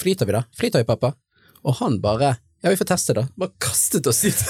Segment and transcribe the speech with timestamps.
[0.00, 0.44] flyter vi da?
[0.56, 1.12] Flyter vi, pappa?
[1.64, 3.22] Og han bare Ja, vi får teste, da.
[3.40, 4.36] Bare kastet oss ut.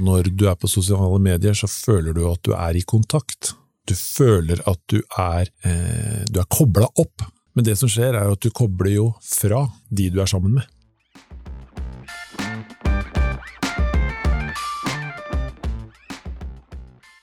[0.00, 3.52] Når du er på sosiale medier, så føler du at du er i kontakt.
[3.84, 7.26] Du føler at du er, eh, du er kobla opp.
[7.52, 10.64] Men det som skjer, er at du kobler jo fra de du er sammen med.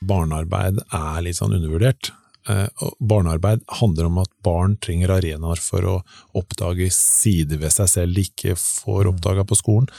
[0.08, 2.12] Barnearbeid er litt sånn undervurdert.
[2.48, 2.68] Eh,
[3.00, 5.96] Barnearbeid handler om at barn trenger arenaer for å
[6.38, 9.90] oppdage sider ved seg selv de ikke får oppdaga på skolen.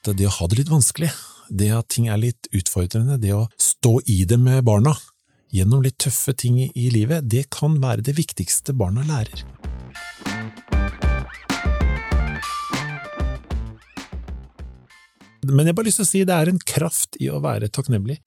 [0.00, 1.12] Det, det å ha det litt vanskelig,
[1.52, 4.96] det at ting er litt utfordrende, det å stå i det med barna
[5.52, 9.44] gjennom litt tøffe ting i, i livet, det kan være det viktigste barna lærer.
[15.46, 17.70] Men jeg har bare lyst til å si det er en kraft i å være
[17.72, 18.20] takknemlig.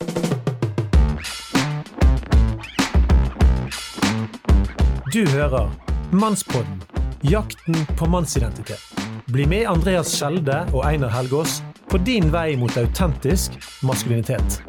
[5.13, 5.69] Du hører
[6.13, 6.81] Mannspodden
[7.23, 8.81] jakten på mannsidentitet.
[9.31, 13.55] Bli med Andreas Skjelde og Einar Helgaas på din vei mot autentisk
[13.85, 14.59] maskulinitet.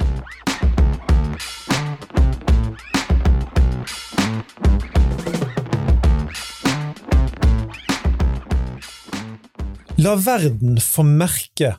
[9.98, 11.74] La verden få merke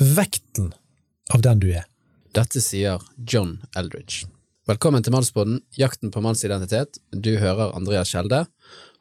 [0.00, 0.72] vekten
[1.34, 1.84] av den du er.
[2.34, 4.26] Dette sier John Eldridge.
[4.68, 7.00] Velkommen til Mannsboden, jakten på mannsidentitet.
[7.12, 8.44] Du hører Andreas Skjelde,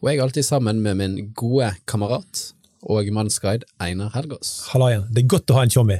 [0.01, 2.49] og jeg er alltid sammen med min gode kamerat
[2.89, 4.53] og mannsguide Einar Helgaas.
[4.73, 5.07] Halla igjen.
[5.13, 5.99] Det er godt å ha en tjommi.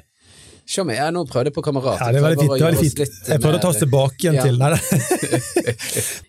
[0.69, 1.99] Tjommi, jeg nå prøvde på kamerat.
[2.01, 2.53] Ja, det er veldig fint.
[2.59, 3.29] Det er fint.
[3.33, 4.45] Jeg prøvde å ta oss tilbake igjen Ja.
[4.45, 5.75] til Nei, nei.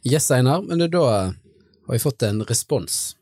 [0.14, 1.34] Yes, Einar, men da har
[1.92, 3.16] vi fått en respons.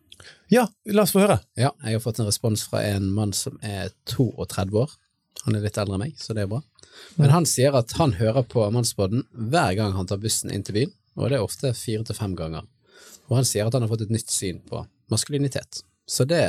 [0.52, 1.40] Ja, la oss få høre.
[1.58, 4.94] Ja, jeg har fått en respons fra en mann som er 32 år.
[5.44, 6.62] Han er litt eldre enn meg, så det er bra.
[7.20, 10.80] Men han sier at han hører på Mannsbåten hver gang han tar bussen inn til
[10.80, 12.66] byen, og det er ofte fire til fem ganger.
[13.28, 15.83] Og han sier at han har fått et nytt syn på maskulinitet.
[16.08, 16.42] Så det,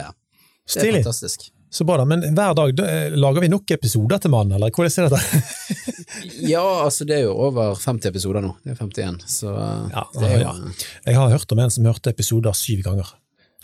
[0.74, 1.50] det er fantastisk.
[1.72, 2.06] Så bra, da.
[2.10, 5.44] Men hver dag da, eh, lager vi nok episoder til mannen, eller hvordan er dette?
[6.50, 8.56] Ja, altså det er jo over 50 episoder nå.
[8.64, 9.52] Det er 51, så
[9.94, 10.54] Ja, det er jo ja.
[11.06, 13.12] Jeg har hørt om en som hørte episoder syv ganger,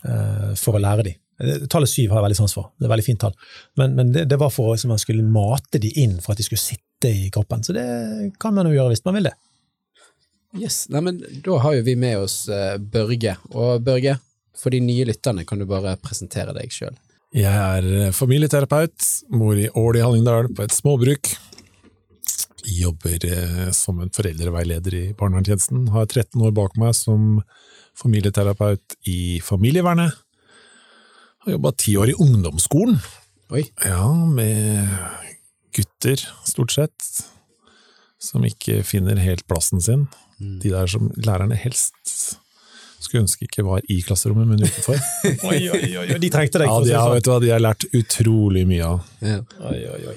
[0.05, 1.15] uh, for å lære de.
[1.69, 3.33] Tallet syv har jeg veldig sans for, det er et veldig fint tall.
[3.79, 6.45] Men, men det, det var for at man skulle mate de inn for at de
[6.47, 7.65] skulle sitte i kroppen.
[7.65, 7.85] Så det
[8.39, 9.35] kan man jo gjøre hvis man vil det.
[10.55, 13.35] Yes, Nei, men da har jo vi med oss uh, Børge.
[13.51, 14.15] Og Børge,
[14.55, 16.95] for de nye lytterne kan du bare presentere deg sjøl.
[17.35, 18.95] Jeg er eh, familieterapeut,
[19.35, 21.33] bor i Ål i Hallingdal på et småbruk.
[22.71, 25.89] Jobber eh, som en foreldreveileder i barnevernstjenesten.
[25.91, 27.41] Har 13 år bak meg som
[27.99, 30.15] familieterapeut i familievernet.
[31.45, 32.95] Har jobba ti år i ungdomsskolen.
[33.53, 33.61] Oi.
[33.85, 34.87] Ja, med
[35.75, 37.09] gutter, stort sett,
[38.17, 40.07] som ikke finner helt plassen sin.
[40.39, 41.93] De der som lærerne helst
[43.05, 44.97] skulle ønske ikke var i klasserommet, men utenfor.
[45.51, 46.65] Oi, oi, oi, de trengte deg.
[46.65, 47.17] Ja, de det har, sånn.
[47.19, 49.11] vet du hva, de har lært utrolig mye av.
[49.21, 49.35] Ja.
[49.69, 50.15] Oi, oi, oi.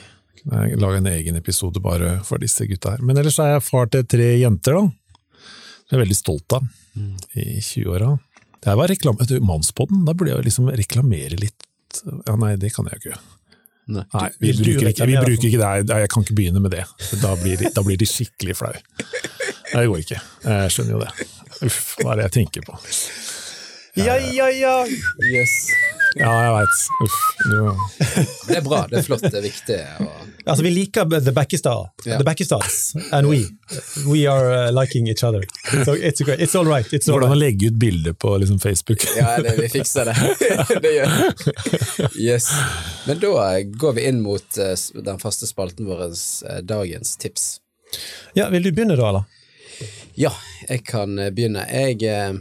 [0.49, 3.05] Jeg lager en egen episode bare for disse gutta her.
[3.05, 5.44] Men ellers er jeg far til tre jenter, da.
[5.91, 6.65] Jeg er veldig stolt av,
[7.37, 8.15] i 20-åra.
[8.58, 11.69] Det her var reklame, du, Mannspodden, da burde jeg liksom reklamere litt.
[12.26, 13.20] Ja, nei, det kan jeg jo ikke.
[13.88, 14.04] Nei.
[14.12, 15.69] Nei, vi bruker ikke, vi bruker ikke det.
[15.88, 16.82] Nei, Jeg kan ikke begynne med det.
[17.22, 18.74] Da blir de, da blir de skikkelig flau.
[18.74, 20.20] Nei, det går ikke.
[20.44, 21.28] Jeg skjønner jo det.
[21.69, 22.76] Uff, hva er det jeg tenker på?
[23.98, 24.86] Ja, ja, ja!
[25.32, 25.50] Yes.
[26.14, 26.76] Ja, jeg veit.
[27.04, 27.16] Uff.
[27.50, 27.56] Du,
[28.48, 29.78] Det er bra, det er flott, det er viktig.
[30.04, 30.20] Og...
[30.44, 31.91] Altså, vi liker The Backestar.
[32.04, 32.19] Ja.
[32.20, 32.78] The Backestars.
[33.12, 33.42] And we.
[34.06, 35.42] We are uh, liking each other.
[35.84, 36.41] So it's, great.
[36.41, 36.87] it's all right.
[36.92, 37.42] It's all hvordan å right.
[37.42, 39.03] legge ut bilder på liksom, Facebook.
[39.16, 40.16] Ja, det, vi fikser det.
[40.84, 42.28] det gjør vi.
[42.28, 42.50] Yes.
[43.06, 43.48] Men da
[43.82, 47.50] går vi inn mot eh, den faste spalten vår, eh, dagens tips.
[48.38, 49.26] Ja, vil du begynne da, eller?
[50.19, 50.32] Ja,
[50.69, 51.66] jeg kan eh, begynne.
[51.70, 52.38] Jeg eh,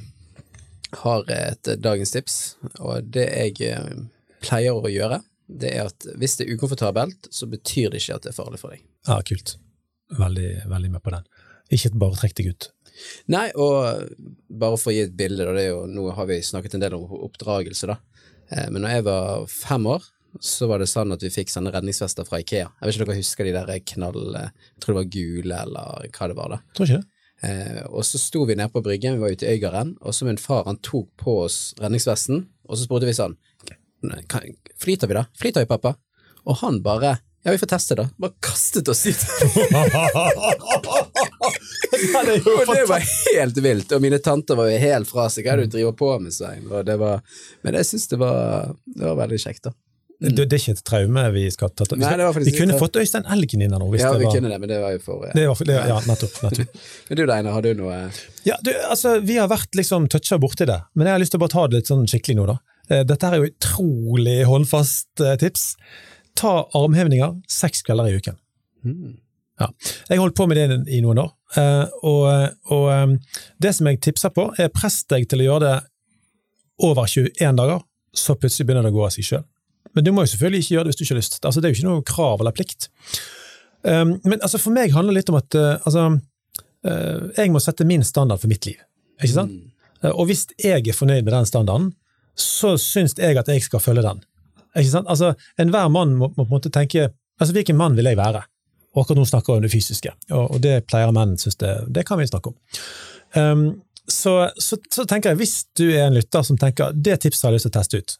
[1.03, 2.37] har et eh, dagens tips,
[2.79, 4.05] og det jeg eh,
[4.43, 8.25] pleier å gjøre, det er at hvis det er ukomfortabelt, så betyr det ikke at
[8.27, 8.83] det er farlig for deg.
[9.07, 9.55] Ja, kult.
[10.17, 11.27] Veldig, veldig med på den.
[11.75, 12.69] Ikke bare trekk deg ut.
[13.31, 14.11] Nei, og
[14.49, 16.83] bare for å gi et bilde, da, det er jo, nå har vi snakket en
[16.83, 17.97] del om oppdragelse, da.
[18.51, 20.07] Eh, Men når jeg var fem år,
[20.43, 22.67] så var det sånn at vi fikk sånne redningsvester fra Ikea.
[22.67, 24.19] Jeg vet ikke om dere husker de der knall...
[24.35, 26.59] Jeg tror det var gule, eller hva det var, da.
[26.77, 27.16] Tror ikke det?
[27.43, 30.25] Eh, og så sto vi nede på bryggen, vi var ute i Øygarden, og så
[30.25, 33.37] min far han tok på oss redningsvesten, og så spurte vi sånn
[34.29, 34.41] kan,
[34.77, 35.25] Flyter vi da?
[35.37, 35.95] Flyter vi, pappa?
[36.45, 38.07] Og han bare Ja, vi får teste, da.
[38.19, 39.15] Bare kastet oss ut.
[41.97, 45.45] Det og det var helt vilt, og mine tanter var jo helt fra seg.
[45.45, 46.65] Hva er det du driver på med, Svein?
[46.67, 47.23] Og det var,
[47.63, 49.73] men jeg syns det var, det var veldig kjekt, da.
[50.19, 51.85] Det, det er ikke et traume vi skal ta.
[51.91, 53.89] Vi, skal, vi kunne fått Øystein Elgen inn her nå.
[53.99, 56.39] Ja, vi var, kunne det, men det var jo for det var, det, ja, nettopp.
[56.41, 56.79] nettopp.
[57.09, 57.97] Men du Deine, har du noe
[58.47, 61.41] Ja, du, altså, Vi har vært liksom toucha borti det, men jeg har lyst til
[61.41, 62.45] å bare ta det litt sånn skikkelig nå.
[62.49, 62.55] da.
[62.89, 65.67] Eh, Dette er jo utrolig håndfast eh, tips.
[66.39, 68.39] Ta armhevinger seks kvelder i uken.
[68.87, 69.11] Mm.
[69.61, 69.69] Ja.
[70.09, 71.29] Jeg holdt på med det i noen år,
[71.61, 73.13] eh, og, og
[73.61, 75.77] det som jeg tipser på, er press deg til å gjøre det
[76.89, 77.85] over 21 dager,
[78.17, 79.45] så plutselig begynner det å gå av seg sjøl.
[79.97, 81.39] Men du må jo selvfølgelig ikke gjøre det hvis du ikke har lyst.
[81.41, 82.89] Altså, det er jo ikke noe krav eller plikt.
[83.81, 86.03] Um, men altså, for meg handler det litt om at uh, altså,
[86.85, 88.77] uh, jeg må sette min standard for mitt liv.
[89.17, 89.55] Ikke sant?
[89.55, 89.95] Mm.
[90.03, 91.89] Uh, og hvis jeg er fornøyd med den standarden,
[92.37, 94.21] så syns jeg at jeg skal følge den.
[94.77, 95.09] Ikke sant?
[95.09, 98.43] Altså, Enhver mann må, på en måte tenke altså, hvilken mann vil jeg være?
[98.93, 101.73] Og akkurat nå snakker vi om det fysiske, og, og det pleier menn synes det,
[101.93, 102.55] det kan vi snakke om.
[103.37, 103.65] Um,
[104.07, 107.53] så, så, så tenker jeg, hvis du er en lytter som tenker det tipset har
[107.53, 108.15] jeg lyst til å teste ut,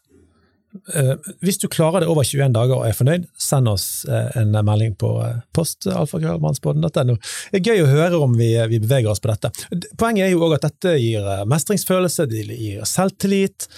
[1.40, 4.94] hvis du klarer det over 21 dager og er fornøyd, send oss eh, en melding
[5.00, 7.16] på uh, post alfakrøllmannsbåten.no.
[7.52, 9.50] Det er gøy å høre om vi, vi beveger oss på dette.
[9.98, 13.68] Poenget er jo også at dette gir eh, mestringsfølelse, det gir selvtillit,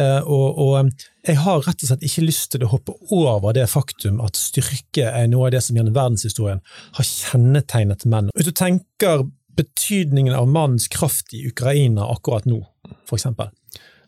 [0.00, 3.52] eh, og, og eh, jeg har rett og slett ikke lyst til å hoppe over
[3.56, 6.64] det faktum at styrke er noe av det som gjennom verdenshistorien
[6.96, 8.32] har kjennetegnet menn.
[8.32, 9.26] Hvis du tenker
[9.58, 12.62] betydningen av mannens kraft i Ukraina akkurat nå,
[13.04, 13.52] for eksempel,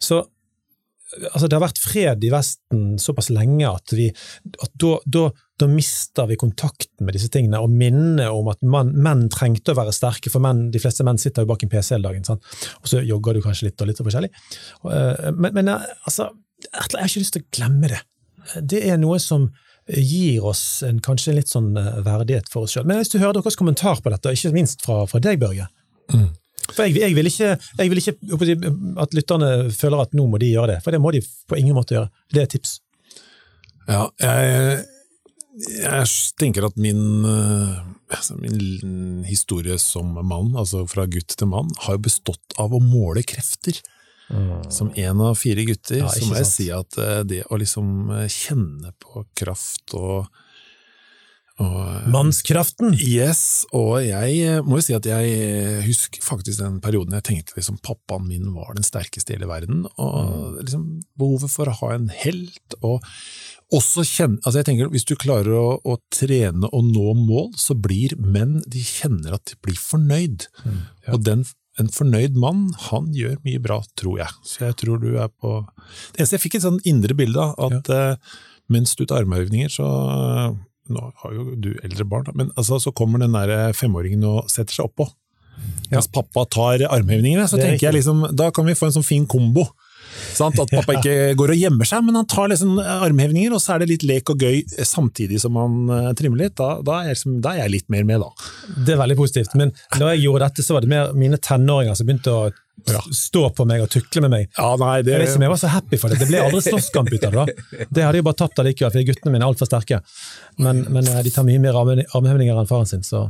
[0.00, 0.24] så
[1.18, 4.08] altså det har vært fred i Vesten såpass lenge at, vi,
[4.62, 5.24] at da, da,
[5.60, 9.78] da mister vi kontakten med disse tingene, og minnet om at man, menn trengte å
[9.78, 12.46] være sterke, for menn, de fleste menn sitter jo bak en PC hele dagen, sant?
[12.80, 14.30] og så jogger du kanskje litt og litt og forskjellig.
[14.90, 16.30] Eh, Men, men eh, altså,
[16.66, 18.00] jeg har ikke lyst til å glemme det.
[18.62, 19.50] Det er noe som
[19.90, 22.86] gir oss en, kanskje en litt sånn eh, verdighet for oss sjøl.
[22.86, 25.66] Men hvis du hører deres kommentar på dette, ikke minst fra, fra deg, Børge
[26.74, 28.16] For jeg, jeg, vil ikke, jeg vil ikke
[29.02, 31.76] at lytterne føler at nå må de gjøre det, for det må de på ingen
[31.76, 32.10] måte gjøre.
[32.32, 32.78] Det er et tips.
[33.90, 34.82] Ja, jeg,
[35.80, 37.78] jeg tenker at min, eh,
[38.14, 42.82] altså min historie som mann, altså fra gutt til mann, har jo bestått av å
[42.84, 43.80] måle krefter.
[44.70, 48.12] Som en av fire gutter, Ja, så må jeg si at eh, det å liksom
[48.14, 50.28] eh, kjenne på kraft og,
[51.60, 52.94] og Mannskraften!
[53.04, 57.26] Yes, og jeg eh, må jo si at jeg eh, husker faktisk den perioden jeg
[57.28, 60.86] tenkte liksom pappaen min var den sterkeste i hele verden, og liksom
[61.20, 63.04] behovet for å ha en helt, og
[63.70, 67.76] også kjenne, altså jeg tenker hvis du klarer å, å trene og nå mål, så
[67.78, 70.78] blir menn, de kjenner at de blir fornøyd, ja.
[71.14, 71.46] og den
[71.78, 74.32] en fornøyd mann, han gjør mye bra, tror jeg.
[74.44, 75.62] Så jeg tror du er på
[76.10, 78.34] Det eneste jeg fikk et sånn indre bilde av, at eh,
[78.70, 79.86] mens du tar armhevninger, så
[80.90, 84.76] Nå har jo du eldre barn, men altså, så kommer den der femåringen og setter
[84.76, 85.08] seg oppå.
[85.90, 85.98] Ja.
[85.98, 89.06] Mens pappa tar armhevningene, så er tenker jeg liksom, da kan vi få en sånn
[89.06, 89.66] fin kombo.
[90.34, 90.58] Sant?
[90.62, 93.82] At pappa ikke går og gjemmer seg, men han tar liksom armhevninger, og så er
[93.82, 96.56] det litt lek og gøy samtidig som han eh, trimmer litt.
[96.60, 98.50] Da, da, er jeg liksom, da er jeg litt mer med, da.
[98.86, 99.56] Det er veldig positivt.
[99.58, 102.50] Men når jeg gjorde dette, så var det mer mine tenåringer som begynte å
[102.88, 103.00] Ja.
[103.14, 104.48] stå på meg og tukle med meg.
[104.56, 106.20] Ja, nei, det, Jeg vet ikke om jeg var så happy for det.
[106.22, 107.44] Det ble aldri slåsskamp ut av det.
[107.44, 107.86] da.
[107.90, 110.00] Det hadde jeg bare tapt allikevel, for guttene mine er altfor sterke.
[110.58, 113.28] Men, men eh, de tar mye mer armhevninger enn faren sin, så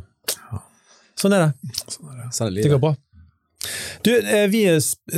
[1.21, 1.79] Sånn er det.
[1.93, 2.95] Sånn er Det det går bra.
[4.03, 4.63] Du, eh, Vi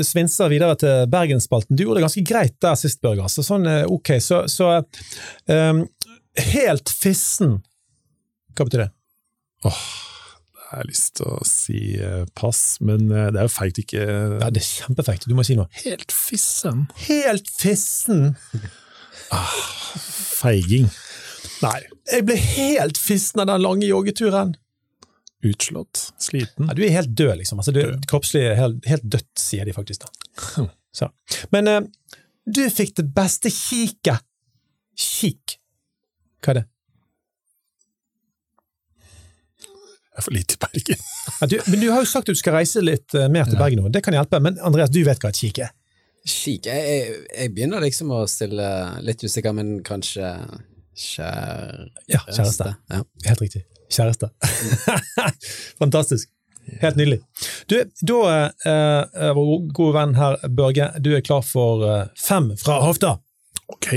[0.02, 1.76] svinser videre til Bergensspalten.
[1.76, 3.22] Du gjorde det ganske greit der sist, Børge.
[3.28, 4.72] Altså, sånn, eh, ok, så, så
[5.46, 5.84] um,
[6.52, 7.60] Helt fissen.
[8.56, 8.90] Hva betyr det?
[10.72, 14.00] Jeg har lyst til å si eh, pass, men eh, det er jo feigt ikke
[14.00, 15.26] Ja, Det er kjempefeigt.
[15.28, 15.68] Du må si noe.
[15.82, 16.86] Helt fissen.
[17.04, 18.30] Helt fissen!
[19.36, 19.58] ah,
[20.40, 20.88] Feiging.
[21.60, 21.76] Nei.
[22.08, 24.56] Jeg ble helt fissen av den lange joggeturen.
[25.44, 26.06] Utslått.
[26.22, 26.70] Sliten.
[26.70, 27.60] Ja, du er helt død, liksom.
[27.60, 30.08] Altså, du, er kroppslig helt, helt dødt, sier de faktisk.
[30.08, 30.66] da.
[31.02, 31.12] Så.
[31.52, 31.80] Men uh,
[32.48, 34.24] du fikk det beste kiket.
[34.96, 35.58] Kik.
[36.40, 36.68] Hva er det?
[40.12, 41.06] Jeg er for lite i Bergen.
[41.40, 43.56] Ja, du, men du har jo sagt at du skal reise litt eh, mer til
[43.60, 43.88] Bergen nå.
[43.94, 44.40] Det kan hjelpe.
[44.42, 45.72] Men Andreas, du vet hva et kik er?
[46.26, 46.66] Kik.
[46.68, 48.66] Jeg, jeg, jeg begynner liksom å stille
[49.06, 50.34] litt usikker, men kanskje
[50.92, 52.04] kjæreste.
[52.12, 52.68] Ja, kjæreste.
[52.92, 53.00] Ja.
[53.30, 53.64] Helt riktig.
[53.92, 54.30] Kjæreste.
[55.82, 56.30] Fantastisk.
[56.82, 57.18] Helt nydelig.
[57.66, 58.20] Du, da,
[58.68, 63.16] eh, vår gode venn her, Børge, du er klar for eh, fem fra hofta.
[63.72, 63.96] Ok.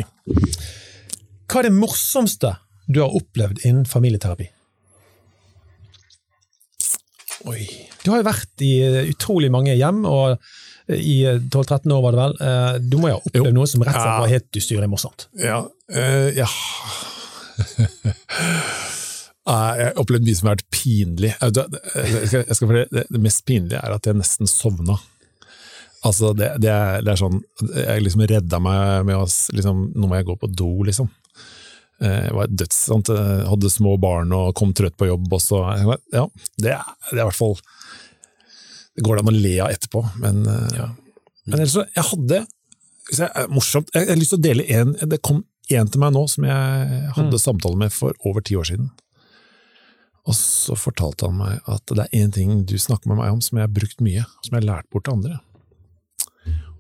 [1.45, 2.55] Hva er det morsomste
[2.87, 4.49] du har opplevd innen familieterapi?
[7.51, 7.65] Oi.
[8.03, 10.35] Du har jo vært i eh, utrolig mange hjem, og
[10.89, 12.35] eh, i eh, 12-13 år var det vel.
[12.47, 13.55] Eh, Du må jo ha opplevd Jo.
[13.57, 15.27] noe som rett og slett var helt ustyrlig morsomt.
[15.41, 15.59] Ja.
[15.91, 16.47] Uh, ja.
[19.45, 21.33] Jeg har opplevd mye som har vært pinlig.
[21.37, 24.95] Eh, Jeg skal, jeg skal, fortelle, det mest pinlige er at jeg nesten sovna.
[26.05, 27.39] Altså, det, det, er, det er sånn
[27.73, 31.07] Jeg liksom redda meg med å liksom, Nå må jeg gå på do, liksom.
[32.03, 33.11] Eh, Jeg var døds, sant?
[33.13, 35.29] Jeg hadde små barn og kom trøtt på jobb.
[35.37, 35.61] Også.
[36.13, 37.55] ja, det er, det er i hvert fall
[38.95, 40.43] Det går det an å le av etterpå, men,
[40.75, 40.89] ja.
[41.47, 42.45] men ellers Jeg hadde
[43.15, 46.13] jeg, morsomt, jeg, jeg har lyst til å dele en Det kom en til meg
[46.13, 48.91] nå som jeg hadde samtale med for over ti år siden.
[50.29, 53.41] Og så fortalte han meg at det er én ting du snakker med meg om
[53.41, 55.39] som jeg har brukt mye, som jeg har lært bort til andre.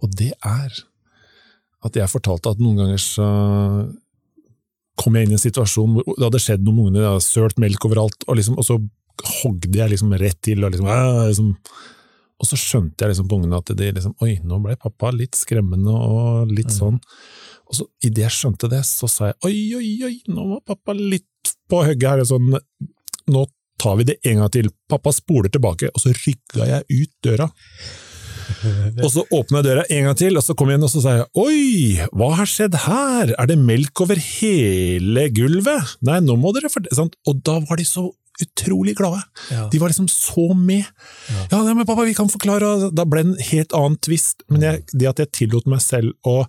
[0.05, 0.83] Og det er
[1.85, 3.27] at jeg fortalte at noen ganger så
[4.99, 7.25] kom jeg inn i en situasjon hvor det hadde skjedd noe med ungene, det hadde
[7.25, 8.79] sølt melk overalt, og, liksom, og så
[9.41, 10.63] hogde jeg liksom rett til.
[10.63, 11.51] Og, liksom, «Æ», liksom,
[12.35, 15.37] og så skjønte jeg liksom på ungene at de liksom, oi, nå ble pappa litt
[15.39, 16.97] skremmende og litt sånn.
[17.65, 20.95] Og så idet jeg skjønte det, så sa jeg oi, oi, oi, nå var pappa
[20.97, 22.25] litt på hugget her.
[22.27, 22.51] Sånn,
[23.31, 23.45] nå
[23.81, 24.69] tar vi det en gang til.
[24.91, 27.47] Pappa spoler tilbake, og så rygga jeg ut døra.
[29.03, 31.01] Og så åpna jeg døra en gang til, og så kom jeg inn og så
[31.03, 35.95] sa jeg oi, hva har skjedd her, er det melk over hele gulvet?
[36.05, 37.17] Nei, nå må dere fortelle sant?
[37.29, 38.07] Og da var de så
[38.41, 39.21] utrolig glade.
[39.51, 39.67] Ja.
[39.71, 40.83] De var liksom så med.
[41.51, 41.73] Ja, ja.
[41.73, 44.43] men pappa, vi kan forklare, da ble det en helt annen tvist.
[44.51, 46.43] Men jeg, det at jeg tillot meg selv å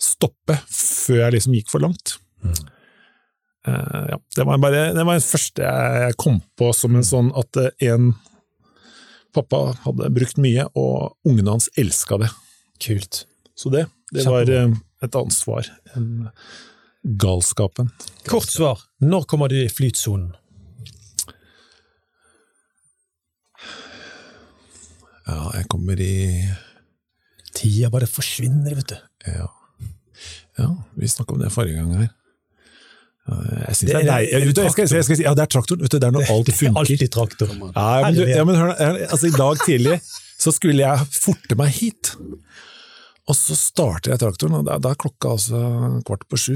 [0.00, 2.16] stoppe før jeg liksom gikk for langt.
[3.68, 7.28] Eh, ja, det var bare det var det første jeg kom på som en sånn
[7.36, 8.14] at en
[9.34, 12.30] pappa hadde brukt mye, og ungene hans elska det.
[12.80, 13.24] Kult.
[13.58, 15.68] Så det, det var et et ansvar.
[15.96, 16.28] enn
[17.02, 17.88] galskapen.
[18.28, 18.82] Kort svar.
[19.00, 20.34] Når kommer du i flytsonen?
[25.30, 26.14] Ja, jeg kommer i
[27.54, 28.96] Tida bare forsvinner, vet du.
[29.30, 29.46] Ja,
[30.58, 30.68] ja
[30.98, 32.10] vi snakka om det forrige gang her.
[33.28, 33.36] Ja,
[33.68, 35.82] Jeg synes Det det du, Jeg skal, jeg skal si, ja, det er traktoren.
[35.84, 36.80] Vet du, det er når alt er funker.
[36.80, 37.52] alltid traktor.
[37.52, 40.00] Ja, men, ja, men hør altså, I dag tidlig
[40.40, 42.14] så skulle jeg forte meg hit.
[43.28, 45.60] Og så starter jeg traktoren, og da, da er klokka altså
[46.08, 46.54] kvart på sju.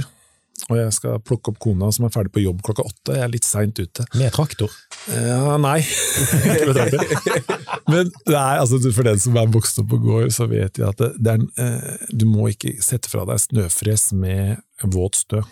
[0.70, 3.16] Og jeg skal plukke opp kona som er ferdig på jobb klokka åtte.
[3.18, 4.06] Jeg er litt seint ute.
[4.16, 4.72] Med traktor.
[5.10, 5.80] Ja, nei.
[6.46, 7.58] Ikke med traktor.
[7.90, 10.86] Men det er, altså, for den som er vokst opp på gård, så vet jeg
[10.88, 14.62] at det, det er, eh, du må ikke sette fra deg snøfres med
[14.94, 15.42] våt stø.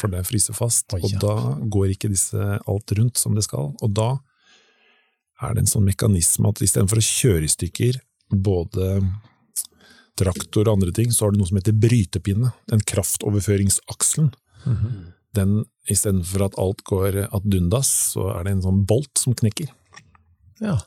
[0.00, 1.34] For det fryser fast, Oi, og da
[1.72, 3.72] går ikke disse alt rundt som det skal.
[3.82, 4.16] Og da
[5.44, 7.98] er det en sånn mekanisme at istedenfor å kjøre i stykker
[8.32, 9.00] både
[10.16, 12.52] traktor og andre ting, så har du noe som heter brytepinne.
[12.70, 14.30] Den kraftoverføringsakselen.
[15.36, 15.58] Den,
[15.92, 19.68] istedenfor at alt går ad dundas, så er det en sånn bolt som knekker.
[20.64, 20.78] Ja.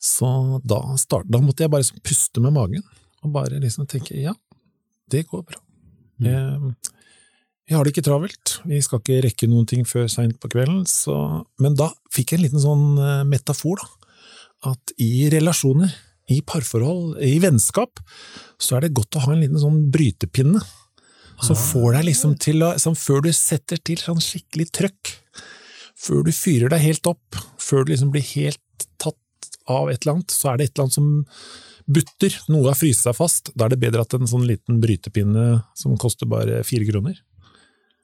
[0.00, 0.28] Så
[0.64, 2.84] da, start, da måtte jeg bare puste med magen,
[3.24, 4.34] og bare liksom tenke ja,
[5.12, 5.60] det går bra.
[6.24, 6.74] Jeg,
[7.64, 10.82] jeg har det ikke travelt, vi skal ikke rekke noen ting før seint på kvelden,
[10.88, 14.10] så Men da fikk jeg en liten sånn eh, metafor, da.
[14.74, 15.92] At i relasjoner,
[16.32, 18.00] i parforhold, i vennskap,
[18.60, 20.60] så er det godt å ha en liten sånn brytepinne.
[21.42, 25.16] Som får deg liksom til å sånn, Før du setter til sånn skikkelig trøkk,
[25.98, 30.18] før du fyrer deg helt opp, før du liksom blir helt tatt av et eller
[30.18, 31.10] annet, så er det et eller annet som
[31.84, 33.52] butter, noe har fryst seg fast.
[33.56, 37.18] Da er det bedre at en sånn liten brytepinne som koster bare fire kroner,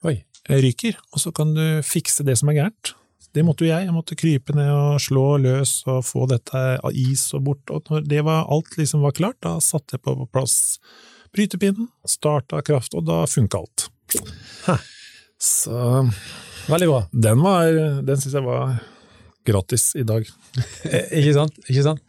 [0.07, 0.15] Oi.
[0.49, 2.93] ryker, og så kan du fikse det som er gærent.
[3.31, 6.91] Det måtte jo jeg, jeg måtte krype ned og slå løs og få dette av
[6.97, 10.15] is og bort, og når det var, alt liksom var klart, da satte jeg på
[10.33, 10.55] plass
[11.31, 13.85] brytepinnen, starta kraft, og da funka alt.
[14.65, 14.75] Hæ.
[15.41, 15.77] Så
[16.67, 16.99] Veldig bra.
[17.11, 17.71] den var,
[18.05, 18.75] den syns jeg var
[19.47, 20.27] gratis i dag.
[20.83, 21.55] Eh, Ikke sant?
[21.71, 22.01] Ikke sant?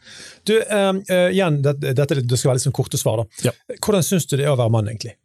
[0.43, 3.21] Du, eh, igjen, det, dette det skal være sånn korte svar.
[3.23, 3.47] da.
[3.47, 3.53] Ja.
[3.79, 5.15] Hvordan syns du det er å være mann, egentlig?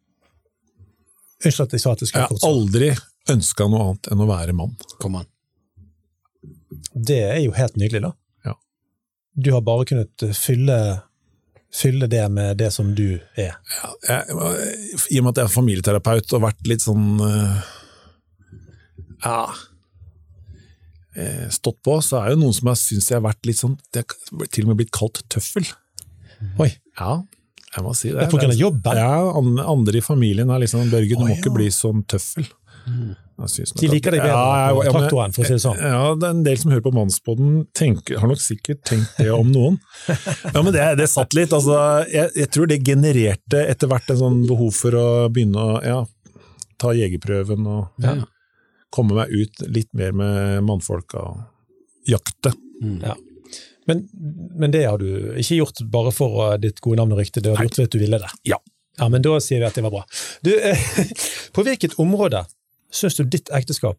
[1.44, 2.88] Unnskyld at jeg sa at det skulle Jeg har aldri
[3.30, 4.72] ønska noe annet enn å være mann.
[5.02, 5.28] Kom an.
[6.94, 8.12] Det er jo helt nydelig, da.
[8.48, 8.54] Ja.
[9.38, 10.78] Du har bare kunnet fylle,
[11.74, 13.54] fylle det med det som du er.
[13.76, 14.38] Ja, jeg,
[15.14, 17.72] I og med at jeg er familieterapeut og vært litt sånn eh,
[19.24, 19.38] Ja
[21.14, 23.76] eh, Stått på, så er det noen som har syntes jeg har vært litt sånn
[23.94, 25.66] Det har til og med blitt kalt tøffel.
[26.62, 27.20] Oi, Ja,
[27.68, 28.28] jeg må si det.
[28.30, 28.96] det er av jobben?
[28.96, 31.36] Ja, andre i familien er liksom Børge, du må ja.
[31.36, 32.46] ikke bli sånn tøffel.
[33.38, 35.78] Jeg De liker deg bedre Ja, ja, traktoren, for å si det sånn.
[35.78, 39.28] Ja, det er en del som hører på Mannspodden, tenker, har nok sikkert tenkt det
[39.34, 39.76] om noen.
[40.54, 41.54] Ja, men det, det satt litt.
[41.54, 41.76] Altså,
[42.10, 46.00] jeg, jeg tror det genererte etter hvert en sånn behov for å begynne å ja,
[46.82, 48.16] ta jegerprøven og Ja.
[48.94, 52.56] komme meg ut litt mer med mannfolka og jakte.
[53.04, 53.14] Ja.
[53.88, 54.08] Men,
[54.60, 55.08] men det har du
[55.40, 57.96] ikke gjort bare for eh, ditt gode navn og rykte, det har du gjort fordi
[57.96, 58.30] du ville det?
[58.50, 58.60] Ja.
[58.98, 60.02] Ja, men da sier vi at det var bra.
[60.44, 60.88] Du, eh,
[61.56, 62.44] på hvilket område
[62.92, 63.96] syns du ditt ekteskap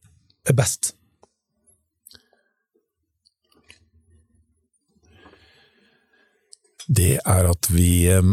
[0.49, 0.93] er best?
[6.89, 8.31] Det er at vi eh,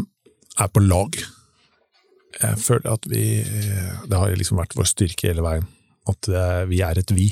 [0.60, 1.16] er på lag.
[2.36, 3.22] Jeg føler at vi
[4.04, 5.64] Det har liksom vært vår styrke hele veien.
[6.06, 6.28] At
[6.68, 7.30] vi er et vi.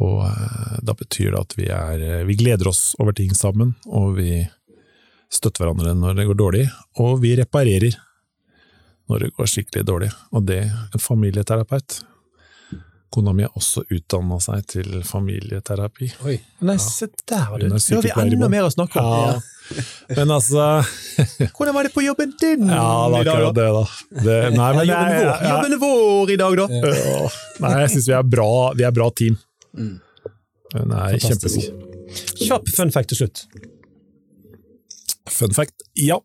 [0.00, 3.74] Og eh, da betyr det at vi er eh, Vi gleder oss over ting sammen,
[3.86, 4.44] og vi
[5.30, 7.98] støtter hverandre når det går dårlig, og vi reparerer
[9.10, 10.08] når det går skikkelig dårlig.
[10.34, 12.00] Og det en familieterapeut.
[13.10, 16.12] Kona mi har også utdanna seg til familieterapi.
[16.30, 16.36] Oi.
[16.62, 17.66] Nei, se der, du.
[17.72, 19.32] Nå har vi enda mer å snakke om.
[19.32, 19.80] Ja.
[20.16, 20.64] Men altså
[21.54, 23.82] Hvordan var det på jobben din Ja, det er i dag, det, da.
[24.10, 25.44] Det, nei, men jobben vår.
[25.46, 26.64] Jobben vår i dag, da.
[26.80, 27.28] Ja.
[27.62, 29.38] Nei, jeg syns vi bra Vi er bra team.
[29.76, 29.98] Mm.
[30.74, 31.68] Hun er Fantastisk.
[31.68, 31.86] kjempegod.
[32.40, 33.44] Kjapp fun fact til slutt.
[35.30, 36.18] Fun fact, ja.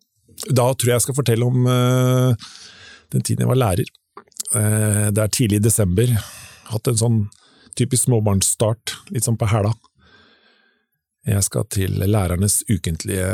[0.50, 2.36] Da tror jeg jeg skal fortelle om uh,
[3.14, 3.90] den tiden jeg var lærer.
[4.54, 6.12] Uh, det er tidlig i desember.
[6.72, 7.20] Hatt en sånn
[7.78, 9.74] typisk småbarnsstart, litt sånn på hæla.
[11.26, 13.28] Jeg skal til lærernes ukentlige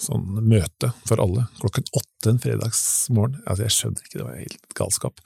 [0.00, 3.42] sånn møte for alle, klokken åtte en fredagsmorgen.
[3.44, 5.22] Altså, jeg skjønner ikke, det var helt galskap.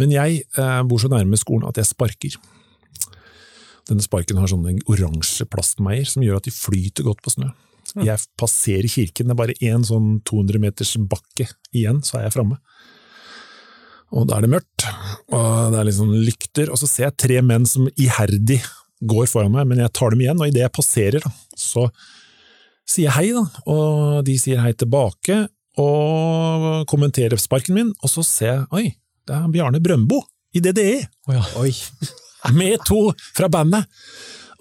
[0.00, 2.36] Men jeg eh, bor så nærme skolen at jeg sparker.
[3.88, 7.50] Denne sparken har sånne oransje plastmeier som gjør at de flyter godt på snø.
[8.02, 12.36] Jeg passerer kirken, det er bare én sånn 200 meters bakke igjen, så er jeg
[12.38, 12.56] framme.
[14.14, 14.86] Og da er det mørkt,
[15.34, 18.60] og det er sånn lykter, og så ser jeg tre menn som iherdig
[19.04, 21.88] går foran meg, men jeg tar dem igjen, og idet jeg passerer, da, så
[22.88, 25.44] sier jeg hei, da, og de sier hei tilbake,
[25.80, 28.84] og kommenterer sparken min, og så ser jeg, oi,
[29.26, 30.22] det er Bjarne Brøndbo
[30.54, 31.00] i DDE,
[31.58, 31.72] Oi.
[32.52, 33.86] Med to fra bandet.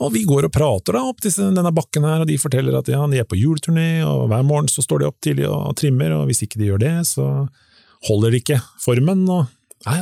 [0.03, 2.89] Og vi går og prater da opp til denne bakken her, og de forteller at
[2.91, 6.15] ja, de er på juleturné, og hver morgen så står de opp tidlig og trimmer,
[6.17, 7.27] og hvis ikke de gjør det, så
[8.09, 9.21] holder de ikke formen.
[9.31, 9.45] Og,
[9.87, 9.99] nei,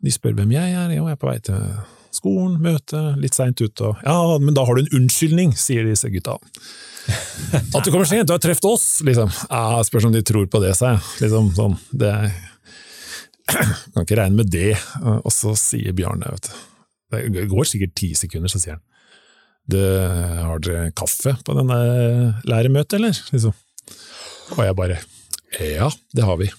[0.00, 1.64] de spør hvem jeg er, jo, jeg er på vei til
[2.14, 6.10] skolen, møte, litt seint ute, og ja, men da har du en unnskyldning, sier disse
[6.12, 6.36] gutta.
[7.74, 9.30] At du kommer sent, du har truffet oss, liksom.
[9.48, 11.04] Ja, spørs om de tror på det, sa jeg.
[11.24, 12.32] Liksom, sånn, det er
[13.94, 14.74] kan ikke regne med det.
[15.22, 18.86] Og så sier Bjarne, vet du Det går sikkert ti sekunder, så sier han
[19.70, 19.86] det,
[20.42, 21.76] Har dere kaffe på denne
[22.48, 23.18] læremøtet, eller?
[23.34, 23.54] Liksom.
[24.56, 24.98] Og jeg bare
[25.60, 26.50] Ja, det har vi.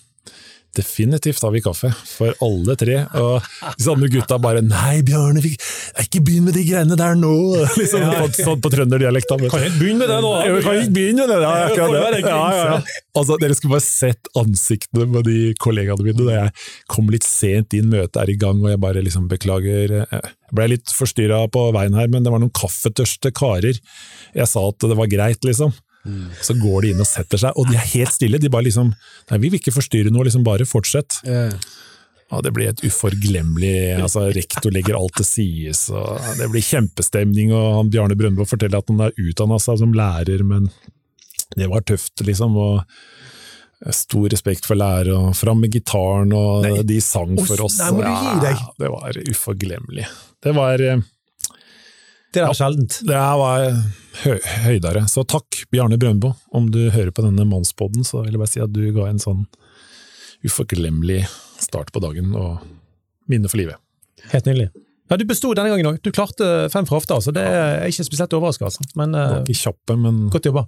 [0.71, 3.01] Definitivt har vi kaffe, for alle tre.
[3.19, 5.51] Og disse andre gutta bare Nei, Bjarne, vi,
[5.99, 7.31] ikke begynn med de greiene der nå!
[7.79, 9.35] Liksom, på, sånn på trønderdialekta.
[9.51, 10.31] Kan jeg begynne med det nå?
[10.45, 11.41] Vi kan ikke begynne med det.
[11.43, 12.21] Ja, akkurat det det.
[12.23, 13.01] Ja, ja, ja.
[13.19, 16.55] Altså, dere skulle bare sett ansiktene på de kollegaene mine da jeg
[16.95, 19.97] kom litt sent inn, møtet er i gang, og jeg bare liksom beklager.
[20.07, 23.75] Jeg ble litt forstyrra på veien her, men det var noen kaffetørste karer.
[24.39, 25.75] Jeg sa at det var greit, liksom.
[26.41, 28.39] Så går de inn og setter seg, og de er helt stille.
[28.41, 31.19] De bare liksom Nei, vi vil ikke forstyrre noe, liksom bare fortsett.
[31.27, 31.53] Yeah.
[32.31, 37.51] Ja, det blir et uforglemmelig altså Rektor legger alt til sides, og det blir kjempestemning.
[37.51, 40.69] og han Bjarne Brøndbo forteller at han er utdanna seg som lærer, men
[41.59, 42.55] det var tøft, liksom.
[42.55, 42.85] og
[43.91, 46.83] Stor respekt for lærer, og fram med gitaren, og Nei.
[46.85, 47.79] de sang for oss.
[47.81, 48.59] nei, må du gi deg.
[48.59, 50.05] Ja, det var uforglemmelig.
[50.45, 51.01] Det var, eh,
[52.31, 52.99] Det er sjeldent.
[53.07, 53.65] det var
[54.23, 55.03] hø høydere.
[55.11, 56.33] Så takk, Bjarne Brøndbo.
[56.55, 59.19] Om du hører på denne mannspodden, så vil jeg bare si at du ga en
[59.19, 59.43] sånn
[60.47, 61.25] uforglemmelig
[61.61, 62.63] start på dagen, og
[63.29, 63.77] minne for livet.
[64.31, 64.71] Helt nydelig.
[65.11, 65.97] Ja, Du besto denne gangen òg.
[65.99, 68.69] Du klarte fem fra hofta, så det er ikke spesielt overraska.
[68.69, 68.85] Altså.
[68.95, 70.63] Men eh, var ikke kjappe, men godt jobba.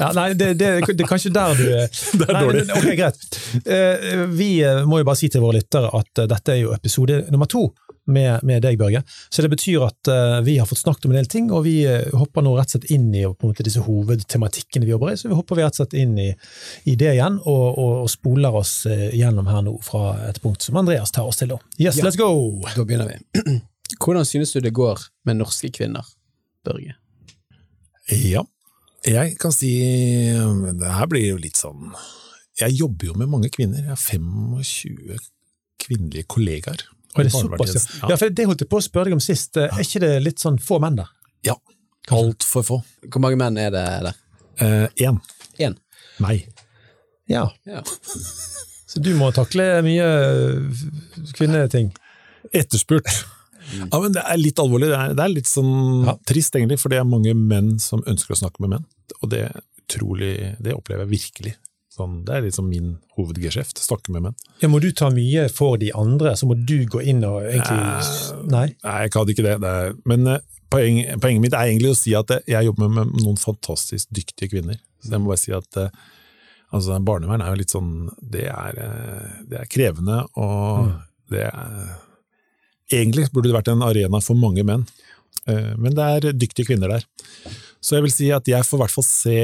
[0.00, 1.62] Ja, nei, det, det, det er kanskje der du
[2.18, 2.64] Det er nei, dårlig.
[2.74, 3.38] Ok, greit.
[3.62, 6.74] Eh, Vi eh, må jo bare si til våre lyttere at eh, dette er jo
[6.74, 7.68] episode nummer to
[8.08, 9.02] med, med deg, Børge.
[9.30, 11.76] Så det betyr at uh, vi har fått snakket om en del ting, og vi
[11.88, 15.12] eh, hopper nå rett og slett inn i på en måte, disse hovedtematikkene vi jobber
[15.12, 15.16] i.
[15.20, 16.28] Så vi hopper vi rett og slett inn i,
[16.88, 20.64] i det igjen, og, og, og spoler oss eh, gjennom her nå fra et punkt
[20.64, 21.52] som Andreas tar oss til.
[21.54, 21.60] da.
[21.78, 22.08] Yes, Ja.
[22.08, 22.30] let's go!
[22.74, 23.58] Da begynner vi.
[24.04, 26.04] Hvordan synes du det går med norske kvinner,
[26.66, 26.96] Børge?
[28.08, 28.44] ja.
[29.06, 29.68] Jeg kan si
[30.80, 31.92] Det her blir jo litt sånn
[32.58, 33.78] Jeg jobber jo med mange kvinner.
[33.84, 35.20] Jeg har 25
[35.78, 36.82] kvinnelige kollegaer.
[37.18, 38.08] Og det er såpass, ja.
[38.12, 39.56] ja, for Det holdt jeg på å spørre deg om sist.
[39.58, 41.10] Eh, Er ikke det litt sånn få menn der?
[41.46, 41.56] Ja.
[42.14, 42.78] Altfor få.
[43.08, 44.18] Hvor mange menn er det der?
[44.98, 45.20] Én.
[45.58, 45.74] Eh,
[46.24, 46.48] Meg.
[47.30, 47.44] Ja.
[47.68, 47.82] Ja.
[48.88, 50.84] Så du må takle mye eh,
[51.36, 51.90] kvinneting.
[52.56, 53.10] Etterspurt.
[53.76, 54.88] Ja, men Det er litt alvorlig.
[54.88, 56.14] Det er, det er litt sånn Ja.
[56.26, 58.86] trist, egentlig, for det er mange menn som ønsker å snakke med menn.
[59.20, 61.54] Og det, er utrolig, det opplever jeg virkelig.
[61.98, 63.80] Sånn, det er liksom min hovedgeskjeft.
[63.82, 64.36] Snakke med menn.
[64.62, 68.44] Ja, Må du ta mye for de andre, så må du gå inn og egentlig
[68.52, 68.68] Nei?
[68.84, 69.56] Nei, jeg kan ikke det.
[69.64, 72.92] det er, men eh, poeng, poenget mitt er egentlig å si at eh, jeg jobber
[72.92, 74.78] med, med noen fantastisk dyktige kvinner.
[75.02, 75.90] Så jeg må bare si at eh,
[76.70, 78.78] altså, barnevern er jo litt sånn Det er,
[79.50, 80.92] det er krevende, og
[81.32, 81.96] det er
[82.88, 84.86] Egentlig burde det vært en arena for mange menn,
[85.44, 87.02] men det er dyktige kvinner der.
[87.84, 89.34] Så jeg vil si at jeg får i hvert fall se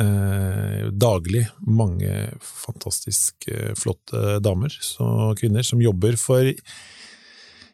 [0.00, 6.52] eh, daglig mange fantastisk eh, flotte damer og kvinner som jobber for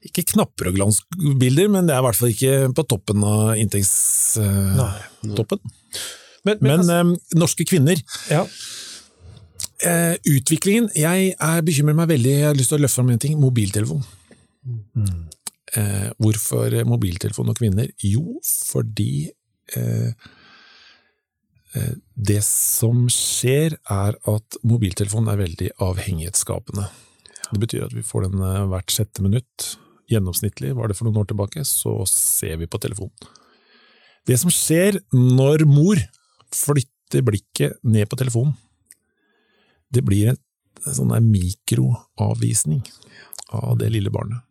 [0.06, 5.60] ikke knapper og glansbilder, men det er i hvert fall ikke på toppen av inntektstoppen.
[6.46, 7.98] Men, men men eh, norske kvinner
[8.30, 8.44] ja.
[9.82, 13.24] eh, Utviklingen Jeg er bekymrer meg veldig, jeg har lyst til å løfte fram en
[13.24, 13.34] ting.
[13.42, 14.02] Mobiltelefon.
[15.76, 17.86] Eh, hvorfor mobiltelefon og kvinner?
[18.04, 19.26] Jo, fordi
[19.74, 20.10] eh, eh,
[22.14, 26.86] det som skjer, er at mobiltelefonen er veldig avhengighetsskapende.
[27.52, 29.72] Det betyr at vi får den eh, hvert sjette minutt.
[30.10, 33.34] Gjennomsnittlig, var det for noen år tilbake, så ser vi på telefonen.
[34.26, 36.00] Det som skjer når mor
[36.54, 38.56] flytter blikket ned på telefonen,
[39.94, 40.40] det blir en,
[40.86, 42.82] sånn mikroavvisning
[43.54, 44.42] av det lille barnet.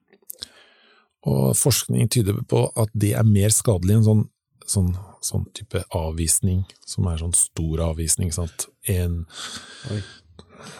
[1.25, 4.23] Og forskning tyder på at det er mer skadelig enn sånn,
[4.69, 8.67] sånn, sånn type avvisning, som er sånn stor avvisning, sant.
[8.91, 9.23] En,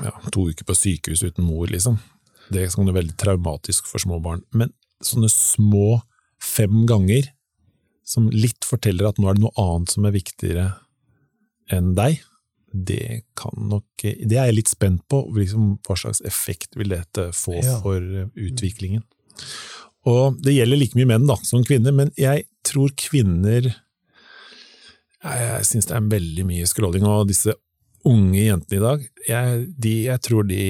[0.02, 2.00] ja, to uker på sykehus uten mor, liksom.
[2.54, 4.44] Det kan være veldig traumatisk for små barn.
[4.54, 4.74] Men
[5.06, 6.02] sånne små
[6.42, 7.32] fem ganger,
[8.06, 10.66] som litt forteller at nå er det noe annet som er viktigere
[11.74, 12.20] enn deg,
[12.76, 17.30] det kan nok Det er jeg litt spent på, liksom, hva slags effekt vil dette
[17.34, 19.06] få for eh, utviklingen.
[20.12, 23.72] Og det gjelder like mye menn da, som kvinner, men jeg tror kvinner
[25.26, 27.56] Jeg, syns det er veldig mye scrolling, og disse
[28.06, 30.64] unge jentene i dag, jeg, de, jeg tror de,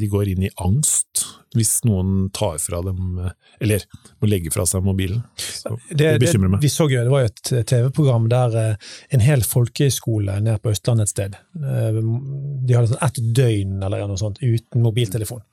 [0.00, 3.18] de går inn i angst hvis noen tar fra dem
[3.60, 3.84] Eller
[4.22, 5.20] må legge fra seg mobilen.
[5.36, 6.62] Så det, bekymrer meg.
[6.64, 10.72] Vi så jo, det var jo et TV-program der eh, en hel folkehøyskole nede på
[10.72, 15.44] Østlandet et sted, eh, de hadde sånn ett døgn eller noe sånt uten mobiltelefon.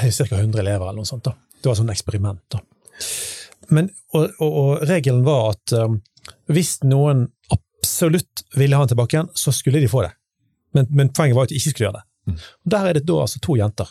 [0.00, 0.24] Ca.
[0.40, 1.28] 100 elever eller noe sånt.
[1.28, 1.36] da.
[1.60, 2.42] Det var sånn eksperiment.
[2.56, 2.64] da.
[3.70, 6.00] Men, og, og, og regelen var at um,
[6.50, 10.12] hvis noen absolutt ville ha den tilbake igjen, så skulle de få det.
[10.76, 12.06] Men, men poenget var at de ikke skulle gjøre det.
[12.64, 13.88] Og Der er det da altså to jenter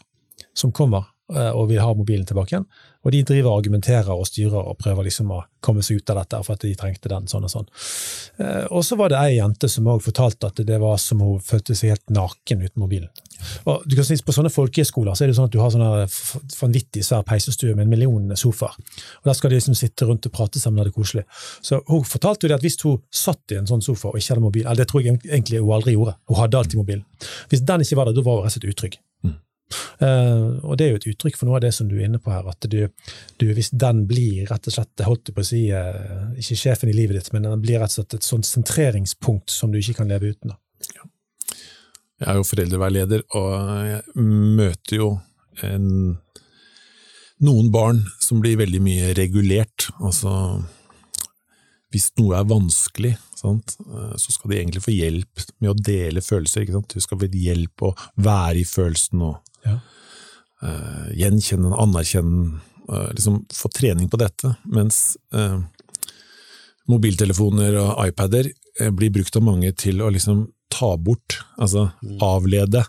[0.55, 2.65] som kommer og vil ha mobilen tilbake igjen.
[3.05, 6.17] Og de driver og argumenterer og styrer og prøver liksom å komme seg ut av
[6.19, 7.67] dette for at de trengte den, sånn og sånn.
[8.43, 11.39] Eh, Og så var det ei jente som også fortalte at det var som hun
[11.39, 13.07] følte seg helt naken uten mobilen.
[13.71, 16.09] Og du kan si På sånne folkehøyskoler så er det sånn at du har sånne
[16.59, 18.75] vanvittig svær peisestue med en million sofaer.
[19.21, 21.23] Og Der skal de liksom sitte rundt og prate sammen og ha det koselig.
[21.61, 24.33] Så Hun fortalte jo det at hvis hun satt i en sånn sofa og ikke
[24.35, 27.05] hadde mobil, eller det tror jeg egentlig hun aldri gjorde, hun hadde alltid mobilen.
[27.49, 28.99] Hvis den ikke var der, da var hun rett og slett utrygg.
[29.99, 32.21] Eh, og det er jo et uttrykk for noe av det som du er inne
[32.23, 32.79] på her, at du,
[33.41, 36.91] du, hvis den blir rett og slett, holdt jeg på å si, eh, ikke sjefen
[36.91, 39.99] i livet ditt, men den blir rett og slett et sånt sentreringspunkt som du ikke
[40.01, 40.55] kan leve uten.
[40.95, 41.05] Ja.
[42.19, 43.53] Jeg er jo foreldreveileder, og
[43.87, 44.25] jeg
[44.59, 45.13] møter jo
[45.63, 46.17] en,
[47.43, 49.87] noen barn som blir veldig mye regulert.
[50.03, 50.33] Altså,
[51.93, 56.23] hvis noe er vanskelig, sant, eh, så skal de egentlig få hjelp med å dele
[56.23, 56.67] følelser.
[56.67, 59.79] Du skal få hjelp å være i følelsen og Ja.
[60.59, 62.57] Uh, gjenkjenne den, anerkjenne den,
[62.89, 64.49] Uh, liksom få trening på dette.
[64.65, 65.59] Mens uh,
[66.89, 71.89] mobiltelefoner og iPader eh, blir brukt av mange til å liksom ta bort, altså
[72.23, 72.83] avlede.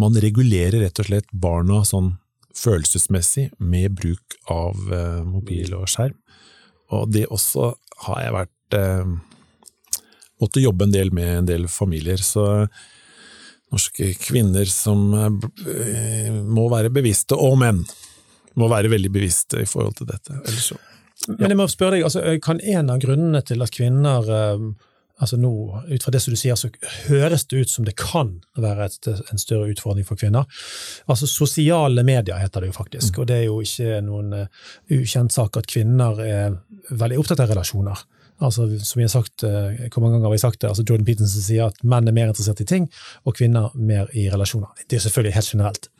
[0.00, 2.14] Man regulerer rett og slett barna sånn
[2.56, 6.16] følelsesmessig med bruk av eh, mobil og skjerm.
[6.94, 7.72] Og det også
[8.06, 9.12] har jeg vært eh,
[10.42, 12.66] måtte jobbe en del med en del familier, så
[13.70, 17.82] norske kvinner som eh, må være bevisste, og menn
[18.58, 20.40] må være veldig bevisste i forhold til dette.
[20.50, 20.76] Så
[21.38, 24.70] Men jeg må spørre deg, altså, kan en av grunnene til at kvinner eh,
[25.20, 25.52] altså nå,
[25.90, 26.70] Ut fra det som du sier, så
[27.08, 30.48] høres det ut som det kan være et, en større utfordring for kvinner.
[31.10, 35.34] Altså Sosiale medier heter det jo faktisk, og det er jo ikke noen uh, ukjent
[35.34, 36.56] sak at kvinner er
[36.90, 38.00] veldig opptatt av relasjoner.
[38.40, 40.68] Altså, som vi har sagt, uh, Hvor mange ganger har vi sagt det?
[40.68, 42.88] altså Jordan Peterson sier at menn er mer interessert i ting,
[43.24, 44.70] og kvinner mer i relasjoner.
[44.88, 45.90] Det er selvfølgelig helt generelt.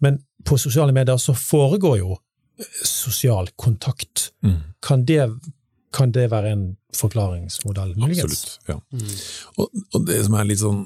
[0.00, 4.30] Men på sosiale medier så foregår jo eh, sosial kontakt.
[4.42, 4.60] Mm.
[4.82, 5.28] Kan det,
[5.92, 6.64] kan det være en
[6.96, 7.94] forklaringsmodell?
[7.96, 8.24] muligens?
[8.24, 8.58] Absolutt.
[8.68, 8.80] Ja.
[9.56, 10.84] Og, og det som er litt sånn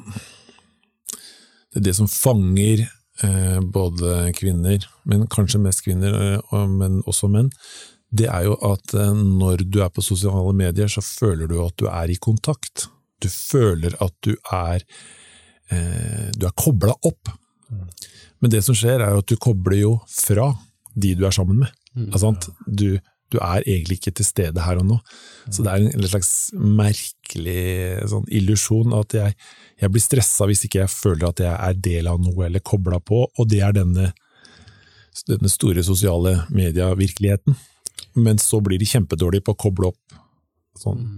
[1.73, 2.87] Det er det som fanger
[3.23, 7.51] eh, både kvinner, men kanskje mest kvinner, eh, men også menn,
[8.15, 11.75] det er jo at eh, når du er på sosiale medier, så føler du at
[11.81, 12.87] du er i kontakt.
[13.23, 14.83] Du føler at du er
[15.73, 17.33] eh, Du er kobla opp.
[18.41, 20.53] Men det som skjer, er at du kobler jo fra
[20.95, 21.73] de du er sammen med.
[22.13, 22.49] Altså, sant?
[22.67, 22.99] du,
[23.33, 24.99] du er egentlig ikke til stede her og nå.
[25.51, 29.37] Så det er en, slags merkelig sånn illusjon at jeg,
[29.83, 33.01] jeg blir stressa hvis ikke jeg føler at jeg er del av noe eller kobla
[33.03, 34.13] på, og det er denne,
[35.27, 37.57] denne store sosiale medievirkeligheten.
[38.17, 40.23] Men så blir de kjempedårlige på å koble opp
[40.77, 41.17] Sånn.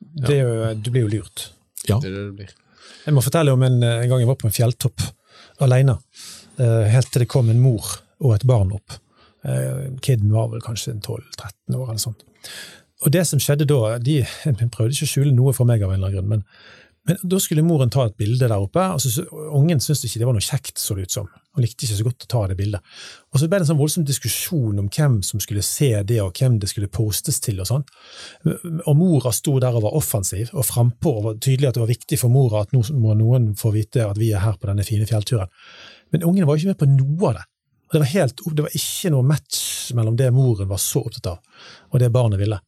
[0.00, 1.44] Det er jo, du blir jo lurt.
[1.86, 2.00] Ja.
[2.02, 2.54] Det er det det blir.
[3.04, 5.04] Jeg må fortelle om en, en gang jeg var på en fjelltopp
[5.64, 5.94] alene,
[6.58, 7.86] eh, helt til det kom en mor
[8.20, 8.96] og et barn opp.
[9.46, 12.26] Eh, Kiden var vel kanskje 12-13 år eller sånt.
[13.00, 16.00] Og det som skjedde da, de prøvde ikke å skjule noe for meg av en
[16.00, 16.46] eller annen grunn, men,
[17.10, 20.26] men da skulle moren ta et bilde der oppe, og så, ungen syntes ikke det
[20.28, 21.26] var noe kjekt, så det ut som.
[21.56, 22.92] Han likte ikke så godt å ta det bildet.
[23.34, 26.38] Og så ble det en sånn voldsom diskusjon om hvem som skulle se det, og
[26.38, 27.86] hvem det skulle postes til og sånn.
[28.46, 31.90] Og mora sto der og var offensiv og frampå, og var tydelig at det var
[31.90, 34.86] viktig for mora at nå må noen få vite at vi er her på denne
[34.86, 35.50] fine fjellturen.
[36.14, 37.48] Men ungene var ikke med på noe av det.
[37.90, 39.60] Og det var, helt, det var ikke noe match
[39.98, 42.60] mellom det moren var så opptatt av, og det barnet ville.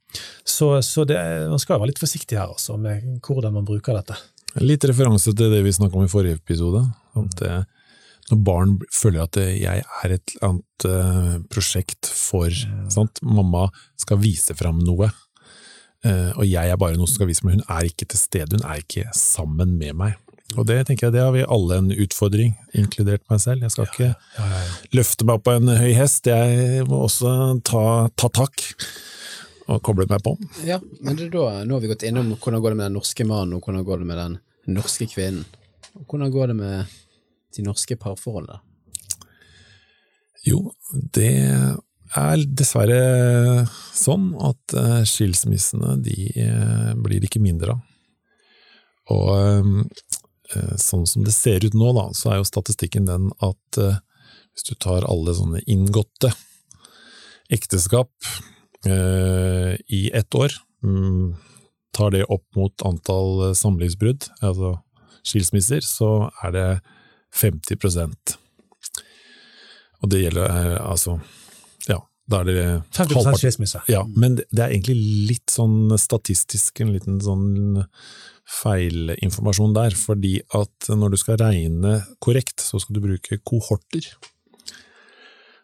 [0.43, 4.17] Så, så det, man skal være litt forsiktig her altså, med hvordan man bruker dette.
[4.61, 6.83] Litt referanse til det vi snakka om i forrige episode.
[7.17, 7.53] At det,
[8.31, 12.53] når barn føler at det, jeg er et eller annet eh, prosjekt for
[12.93, 13.23] sant?
[13.25, 13.69] Mamma
[14.01, 15.09] skal vise fram noe,
[16.05, 17.61] eh, og jeg er bare noe som skal vise meg.
[17.61, 20.19] Hun er ikke til stede, hun er ikke sammen med meg.
[20.53, 23.65] Og det tenker jeg, det har vi alle en utfordring, inkludert meg selv.
[23.65, 24.11] Jeg skal ikke
[24.93, 27.33] løfte meg opp på en høy hest, jeg må også
[27.65, 27.85] ta,
[28.21, 28.67] ta tak
[29.73, 30.35] og koblet meg på.
[30.69, 33.57] Ja, men da, nå har vi gått innom hvordan går det med den norske mannen,
[33.57, 34.37] og hvordan går det med den
[34.77, 35.47] norske kvinnen.
[35.99, 36.99] Og hvordan går det med
[37.57, 38.61] de norske parforholdene?
[40.43, 40.73] Jo,
[41.15, 41.33] det
[42.19, 47.85] er dessverre sånn at eh, skilsmissene de eh, blir ikke mindre av.
[49.13, 53.79] Og eh, sånn som det ser ut nå, da, så er jo statistikken den at
[53.79, 56.33] hvis du tar alle sånne inngåtte
[57.53, 58.13] ekteskap
[58.87, 61.35] i ett år, mm,
[61.95, 64.77] tar det opp mot antall samlivsbrudd, altså
[65.27, 66.69] skilsmisser, så er det
[67.39, 68.37] 50%
[70.03, 71.21] Og det gjelder altså
[71.89, 72.57] Ja, da er det
[72.97, 73.39] 50 halvparten.
[73.39, 73.83] skilsmisse.
[73.89, 74.99] Ja, men det det er egentlig
[75.31, 77.85] litt sånn statistisk, en liten sånn
[78.63, 84.11] feilinformasjon der, fordi at når du skal regne korrekt, så skal du bruke kohorter.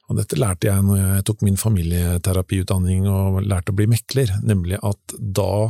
[0.09, 4.81] Og dette lærte jeg når jeg tok min familieterapiutdanning og lærte å bli mekler, nemlig
[4.81, 5.68] at da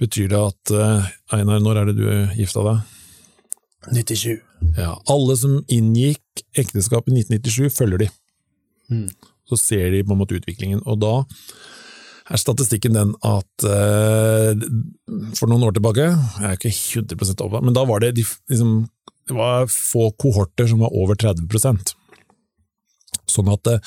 [0.00, 2.06] betyr det at eh, Einar, når er det du
[2.36, 2.82] gifta deg?
[3.92, 4.40] 97.
[4.78, 8.10] Ja, alle som inngikk ekteskap i 1997, følger de.
[8.92, 9.06] Mm.
[9.48, 11.14] Så ser de på en måte utviklingen, og da
[12.32, 14.52] er statistikken den at uh,
[15.36, 16.72] for noen år tilbake, jeg er ikke
[17.16, 18.84] 100 over, men da var det, de, liksom,
[19.28, 21.48] det var få kohorter som var over 30
[23.32, 23.80] Sånn at, det-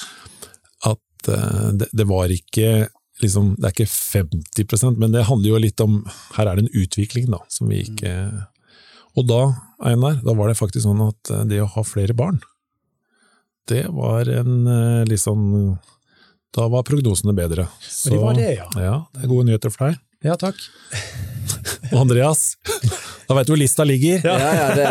[0.92, 2.88] at eh, det, det var ikke
[3.24, 3.88] liksom, det er ikke
[4.66, 6.02] 50% men det handler jo litt om
[6.36, 8.12] Her er det en utvikling da, som vi ikke
[9.16, 9.38] Og da,
[9.88, 12.42] Einar, da var det faktisk sånn at eh, det å ha flere barn,
[13.72, 15.46] det var en eh, litt sånn
[16.56, 17.66] Da var prognosene bedre.
[17.84, 18.68] Så, det var det, ja.
[18.80, 19.98] Ja, det er gode nyheter for deg.
[20.24, 20.60] Ja, takk.
[21.92, 22.44] Og Andreas,
[23.26, 24.22] da veit du hvor lista ligger.
[24.26, 24.88] Ja, ja, det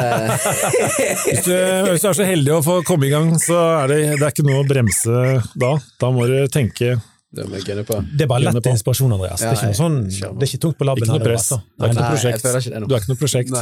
[1.25, 1.55] Hvis du,
[1.91, 4.33] hvis du er så heldig å få komme i gang, så er det, det er
[4.33, 5.75] ikke noe å bremse da.
[6.01, 6.97] Da må du tenke
[7.35, 7.43] Det.
[8.15, 9.41] Det er bare lett inspirasjon, Andreas.
[9.41, 11.05] Det er ikke, noe sånn, det er ikke tungt på labben.
[11.05, 11.47] Ikke noe press.
[11.53, 11.59] altså.
[11.75, 12.43] Det er ikke noe prosjekt.
[12.45, 12.79] Nei, ikke.
[12.85, 13.51] Du har ikke noe prosjekt.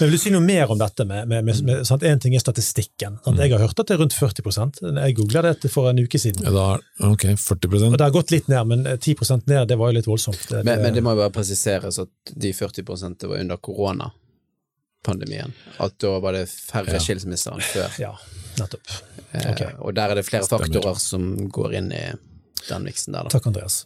[0.00, 1.04] Men vil du si noe mer om dette?
[1.10, 2.02] med, med, med, med sant?
[2.06, 3.12] En ting er statistikken.
[3.24, 3.36] Sant?
[3.36, 3.42] Mm.
[3.44, 6.42] Jeg har hørt at det er rundt 40 Jeg googla det for en uke siden.
[6.46, 6.66] Ja, da,
[7.10, 10.08] ok, 40 Og det har gått litt ned, men 10% ned, det var jo litt
[10.10, 10.42] voldsomt.
[10.50, 12.82] Det, Men, men det må jo bare presiseres at de 40
[13.20, 15.50] det var under koronapandemien.
[15.78, 17.00] At da var det færre Ja.
[17.02, 17.90] skilsmisser enn før.
[18.00, 18.12] Ja,
[18.60, 18.92] nettopp.
[19.32, 20.66] Eh, Og der er det flere Stemmer.
[20.66, 22.04] faktorer som går inn i
[22.68, 23.32] den miksen der, da.
[23.32, 23.82] Takk, Andreas.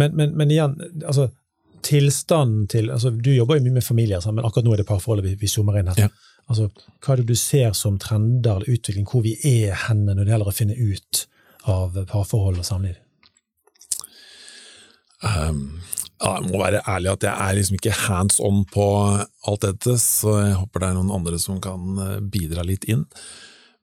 [0.00, 1.28] Men, men, men igjen, altså,
[1.84, 5.26] tilstanden til altså, Du jobber jo mye med familier, men akkurat nå er det parforholdet
[5.26, 6.06] vi, vi zoomer inn her.
[6.06, 6.08] Ja.
[6.50, 6.70] Altså,
[7.04, 10.32] hva er det du ser som trender eller utvikling, hvor vi er henne når det
[10.34, 11.24] gjelder å finne ut
[11.70, 12.96] av parforhold og samliv?
[15.20, 15.80] Um,
[16.20, 18.86] ja, jeg må være ærlig at jeg er liksom ikke hands on på
[19.48, 23.06] alt dette, så jeg håper det er noen andre som kan eh, bidra litt inn.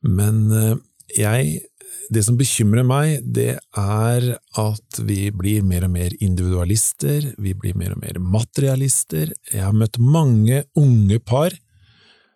[0.05, 0.77] Men eh,
[1.17, 1.57] jeg
[2.12, 4.25] Det som bekymrer meg, det er
[4.60, 9.33] at vi blir mer og mer individualister, vi blir mer og mer materialister.
[9.51, 11.51] Jeg har møtt mange unge par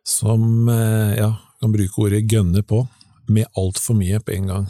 [0.04, 2.84] som eh, ja, kan bruke ordet gønne på,
[3.32, 4.68] med altfor mye på en gang.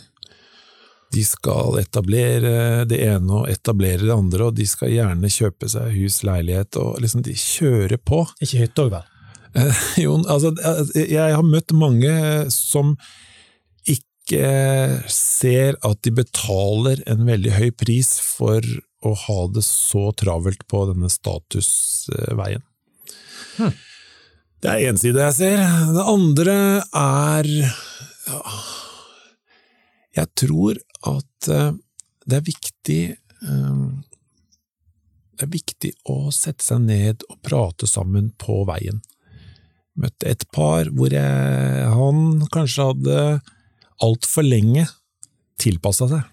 [1.11, 5.91] De skal etablere det ene og etablere det andre, og de skal gjerne kjøpe seg
[5.97, 8.21] hus, leilighet, og liksom de kjører på.
[8.39, 9.10] Ikke hytte òg, vel?
[9.55, 12.13] Eh, Jo, altså, eh, jeg har møtt mange
[12.53, 12.95] som
[13.89, 18.65] ikke ser at de betaler en veldig høy pris for
[19.01, 22.63] å ha det så travelt på denne statusveien.
[24.61, 25.63] Det er én side jeg ser.
[25.95, 27.49] Det andre er
[28.29, 28.41] ja,
[30.21, 30.77] Jeg tror
[31.09, 31.73] at eh,
[32.29, 33.01] det er viktig
[33.41, 34.03] um,
[35.41, 38.99] det er viktig å sette seg ned og prate sammen på veien.
[40.01, 42.21] Møtte et par hvor jeg, han
[42.53, 43.17] kanskje hadde
[44.01, 44.87] altfor lenge
[45.61, 46.23] tilpassa seg.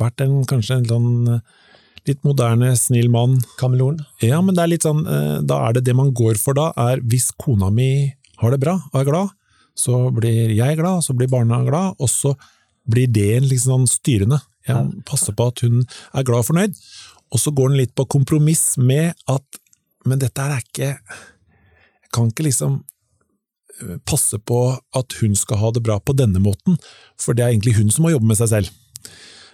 [0.00, 1.08] Vært en, kanskje en sånn
[2.08, 3.36] litt moderne, snill mann.
[3.60, 3.98] Kameleon?
[4.24, 6.70] Ja, men det er litt sånn, eh, da er det det man går for da,
[6.88, 9.34] er hvis kona mi har det bra og er glad,
[9.78, 12.34] så blir jeg glad, så blir barna glad, og så
[12.88, 14.40] blir det liksom sånn styrende.
[14.68, 16.78] Jeg passer på at hun er glad og fornøyd,
[17.32, 19.60] og så går den litt på kompromiss med at
[20.08, 20.92] men dette er ikke
[22.14, 22.80] kan ikke liksom
[23.82, 24.62] eh, passe på
[24.96, 26.78] at hun skal ha det bra på denne måten,
[27.20, 28.74] for det er egentlig hun som må jobbe med seg selv.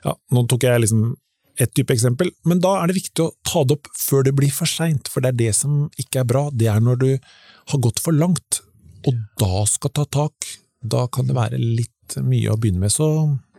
[0.04, 1.14] Ja, nå tok jeg liksom
[1.62, 4.52] et type eksempel, men da er det viktig å ta det opp før det blir
[4.52, 6.48] for seint, for det er det som ikke er bra.
[6.50, 8.60] Det er når du har gått for langt,
[9.06, 10.48] og da skal ta tak.
[10.84, 13.06] Da kan det være litt mye å begynne med, så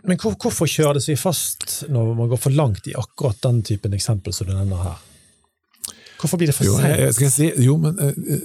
[0.06, 3.64] Men hvor, hvorfor kjører det seg fast når man går for langt i akkurat den
[3.66, 5.00] typen eksempel som du nevner her?
[6.20, 7.22] Hvorfor blir det for seint?
[7.24, 8.44] Jo, si, jo men eh, eh,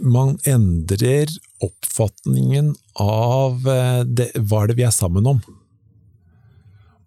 [0.00, 1.26] man endrer
[1.62, 5.40] oppfatningen av eh, det, hva er det vi er sammen om.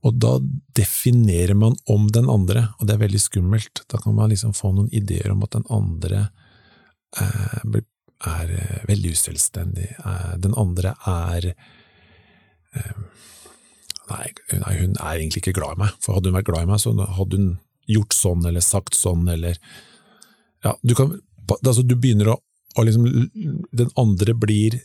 [0.06, 0.38] Og da
[0.78, 3.84] definerer man om den andre, og det er veldig skummelt.
[3.92, 6.28] Da kan man liksom få noen ideer om at den andre
[7.20, 7.82] eh,
[8.28, 9.90] er eh, veldig uselvstendig.
[10.44, 11.52] Den andre er
[14.08, 16.80] nei, hun er egentlig ikke glad i meg, for hadde hun vært glad i meg,
[16.80, 17.50] så hadde hun
[17.90, 19.58] gjort sånn eller sagt sånn eller
[20.66, 22.42] Ja, du kan Altså, du begynner å,
[22.82, 23.06] å liksom
[23.76, 24.82] Den andre blir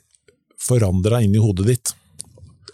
[0.63, 1.93] forandra inn i hodet ditt,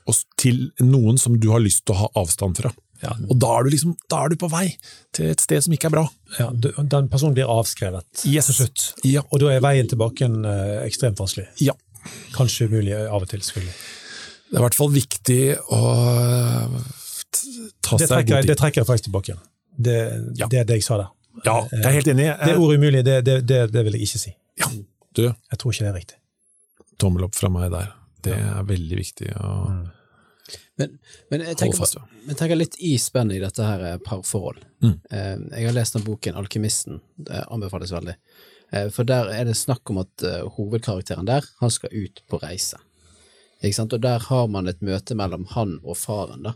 [0.08, 2.70] og til noen som du har lyst til å ha avstand fra.
[3.02, 4.72] Ja, Og da er du liksom, da er du på vei
[5.14, 6.08] til et sted som ikke er bra.
[6.38, 8.46] ja, den personen blir avskrevet Yes.
[8.46, 8.86] til slutt.
[9.04, 9.22] Ja.
[9.30, 11.46] Og da er veien tilbake en, eh, ekstremt vanskelig.
[11.60, 11.72] Ja.
[12.34, 13.74] Kanskje umulig av og til, selvfølgelig.
[14.50, 15.82] Det er i hvert fall viktig å
[17.82, 18.50] ta Det seg trekker, god tid.
[18.50, 19.42] det trekker jeg faktisk tilbake igjen.
[19.78, 19.96] Det,
[20.38, 20.46] Ja.
[20.48, 21.08] det er det jeg sa der.
[21.44, 22.26] Ja, jeg er helt enig.
[22.44, 24.34] Det ordet umulig, det, det, det, vil jeg ikke si.
[25.14, 26.18] Du, Jeg tror ikke det er riktig.
[26.98, 27.92] tommel opp fra meg der.
[28.22, 29.86] Det er veldig viktig å Mm.
[30.78, 30.92] Men,
[31.30, 32.02] men jeg holde tenker, fast ved.
[32.26, 34.62] men tenker litt i spennet i dette her eh, parforhold.
[34.80, 34.94] Mm.
[35.10, 38.14] Eh, Jeg har lest den boken Alkymisten, det anbefales veldig.
[38.72, 40.24] Eh, For der er det snakk om at
[40.56, 42.78] hovedkarakteren der, han skal ut på reise.
[43.60, 43.92] Ikke sant?
[43.92, 46.54] Og der har man et møte mellom han og faren, da.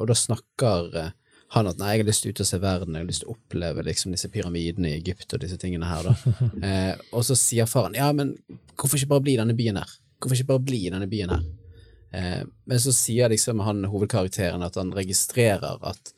[0.00, 1.12] Og da snakker
[1.56, 3.30] han at nei, jeg har lyst til ut og se verden, jeg har lyst til
[3.32, 6.16] å oppleve liksom disse pyramidene i Egypt og disse tingene her, da.
[6.68, 8.34] Eh, Og så sier faren ja, men
[8.76, 9.94] hvorfor ikke bare bli i denne byen her?
[10.20, 11.46] Hvorfor ikke bare bli i denne byen her?
[12.16, 16.12] Eh, men så sier liksom han hovedkarakteren at han registrerer at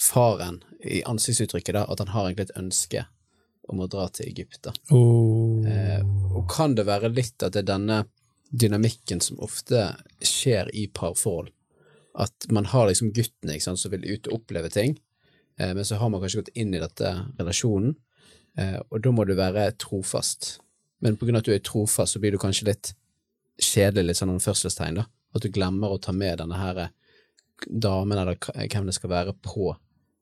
[0.00, 3.04] faren, i ansiktsuttrykket, da, at han har egentlig et ønske
[3.70, 4.58] om å dra til Egypt.
[4.66, 4.72] da.
[4.92, 5.62] Oh.
[5.64, 6.02] Eh,
[6.34, 8.02] og kan det være litt at det er denne
[8.50, 9.86] dynamikken som ofte
[10.20, 11.53] skjer i parforhold?
[12.14, 14.98] At man har liksom gutten ikke sant, som vil ut og oppleve ting,
[15.58, 17.96] eh, men så har man kanskje gått inn i dette relasjonen,
[18.58, 20.58] eh, og da må du være trofast.
[21.02, 22.92] Men på grunn av at du er trofast, så blir du kanskje litt
[23.60, 25.06] kjedelig, litt sånn anførselstegn, da.
[25.34, 26.88] At du glemmer å ta med denne her
[27.66, 29.74] damen, eller hvem det skal være, på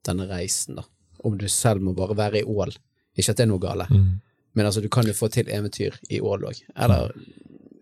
[0.05, 0.83] denne reisen, da.
[1.23, 2.73] Om du selv må bare være i Ål.
[3.15, 4.19] Ikke at det er noe gale, Mm.
[4.55, 6.63] men altså, du kan jo få til eventyr i Ål òg.
[6.75, 7.13] Eller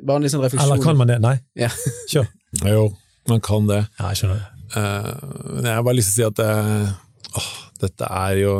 [0.03, 0.71] bare en liten refleksjon.
[0.71, 1.19] Eller kan man det?
[1.21, 1.39] Nei?
[1.55, 1.69] Ja.
[2.11, 2.27] Kjør.
[2.67, 2.93] Jo,
[3.29, 3.83] man kan det.
[3.99, 4.47] Ja, jeg skjønner det.
[4.77, 5.09] Eh,
[5.55, 6.93] Men jeg har bare lyst til å si at det,
[7.41, 7.49] åh,
[7.81, 8.53] dette er jo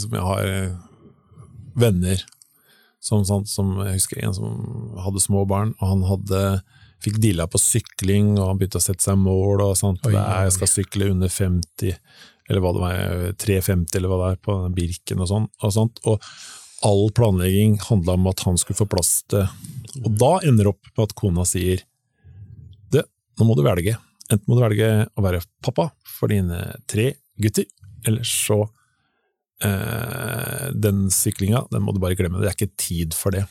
[0.00, 0.76] som Jeg har eh,
[1.76, 2.22] venner
[3.02, 6.42] som, sånn, som Jeg husker en som hadde små barn, og han hadde
[7.02, 9.64] fikk deala på sykling, og han begynte å sette seg mål.
[9.64, 10.04] og sånt.
[10.06, 11.96] Oi, det er, jeg skal sykle under 50,
[12.48, 15.48] eller hva det var, 3,50 eller hva det er, på den Birken og sånn.
[15.62, 15.98] Og, sånt.
[16.06, 16.22] og
[16.86, 19.44] all planlegging handla om at han skulle få plass til
[20.02, 21.82] Og da ender det opp på at kona sier
[23.38, 23.96] nå må du velge.
[24.30, 27.10] Enten må du velge å være pappa for dine tre
[27.42, 27.66] gutter,
[28.06, 28.60] eller så
[29.64, 32.40] eh, Den syklinga, den må du bare glemme.
[32.42, 33.44] Det er ikke tid for det.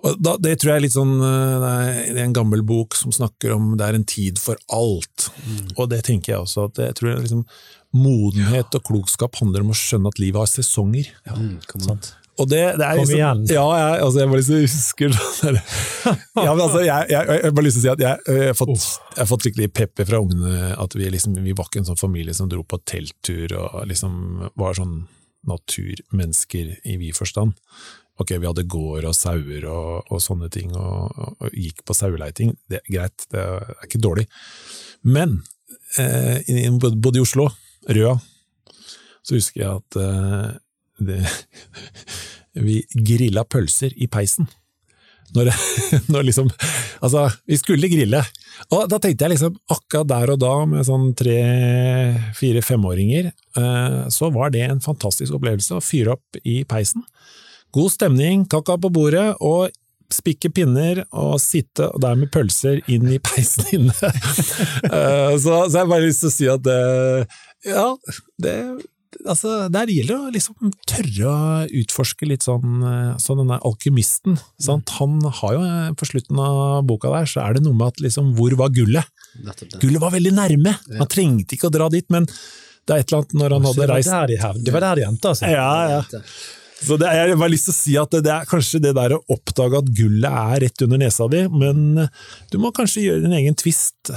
[0.00, 2.62] Og da, det tror jeg er litt sånn eh, Det er- det er en gammel
[2.64, 5.28] bok som snakker om det er en tid for alt.
[5.76, 6.64] Og det tenker jeg også.
[6.70, 7.44] at jeg tror liksom
[7.92, 11.08] Modenhet og klokskap handler om å skjønne at livet har sesonger.
[11.26, 11.80] Mm, kom.
[11.82, 12.12] Sant?
[12.40, 13.40] Og det, det er Kom liksom, igjen.
[13.52, 15.58] Ja, jeg, altså, jeg bare liksom husker sånn
[16.46, 18.46] ja, men altså, jeg, jeg, jeg har bare lyst til å si at jeg, jeg,
[18.50, 18.84] har fått,
[19.18, 20.70] har fått skikkelig pepper fra ungene.
[20.80, 24.14] At vi, liksom, vi var ikke en sånn familie som dro på telttur og liksom
[24.60, 25.02] var sånn
[25.50, 27.52] naturmennesker i vid forstand.
[28.20, 31.96] Ok, vi hadde gård og sauer og, og sånne ting, og, og, og gikk på
[31.96, 32.50] saueleiting.
[32.68, 34.26] Det er greit, det er ikke dårlig.
[35.08, 35.38] Men
[35.98, 37.46] eh, i- både i Oslo,
[37.88, 38.18] Røa,
[39.24, 40.50] så husker jeg at eh,
[41.00, 41.20] det,
[42.66, 44.48] vi grilla pølser i peisen.
[45.30, 45.50] Når,
[46.12, 46.48] når liksom
[47.00, 48.18] Altså, vi skulle grille,
[48.74, 51.38] Og da tenkte jeg liksom, akkurat der og da, med sånn tre,
[52.36, 57.06] fire, femåringer, eh, så var det en fantastisk opplevelse å fyre opp i peisen.
[57.72, 59.70] God stemning, kaka på bordet, og
[60.12, 63.96] spikke pinner og sitte der med pølser inn i peisen inne.
[64.90, 66.78] Eh, så, så jeg bare lyst til å si at det,
[67.68, 67.84] ja,
[68.42, 68.54] det
[69.28, 74.38] altså, Der gjelder det å liksom tørre å utforske litt sånn eh, Så denne alkymisten,
[74.60, 74.94] sant?
[74.98, 78.02] han har jo eh, på slutten av boka der, så er det noe med at
[78.04, 79.10] liksom Hvor var gullet?
[79.80, 80.74] Gullet var veldig nærme!
[80.98, 83.86] Han trengte ikke å dra dit, men det er et eller annet når han hadde
[83.90, 84.10] reist
[84.64, 85.46] det var der de endte, altså.
[85.52, 86.24] Ja, ja.
[86.80, 89.14] Så det, jeg har lyst til å si at det, det er kanskje det der
[89.14, 92.06] å oppdage at gullet er rett under nesa di, men
[92.50, 94.10] du må kanskje gjøre din egen twist.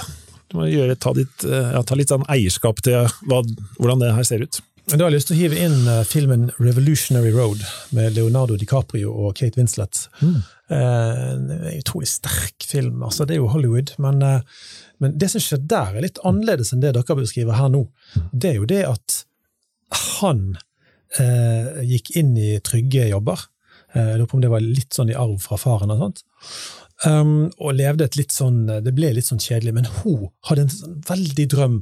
[0.53, 3.41] Du må gjøre, ta, ditt, eh, ja, ta litt sånn eierskap til hva,
[3.79, 4.61] hvordan det her ser ut.
[4.89, 7.61] Men Da har jeg lyst til å hive inn eh, filmen Revolutionary Road
[7.95, 10.07] med Leonardo DiCaprio og Kate Winslet.
[10.21, 10.41] Mm.
[10.73, 13.03] en utrolig sterk film.
[13.03, 14.41] altså Det er jo Hollywood, men, eh,
[14.99, 17.85] men det som skjer der, er litt annerledes enn det dere beskriver her nå.
[18.33, 19.23] Det er jo det at
[20.19, 20.57] han
[21.19, 23.45] eh, gikk inn i trygge jobber.
[23.93, 25.91] Eh, Jeg lurer på om det var litt sånn i arv fra faren.
[25.93, 26.23] og sånt.
[27.03, 30.69] Um, og levde et litt sånn Det ble litt sånn kjedelig, men hun hadde en
[30.71, 31.73] sånn veldig drøm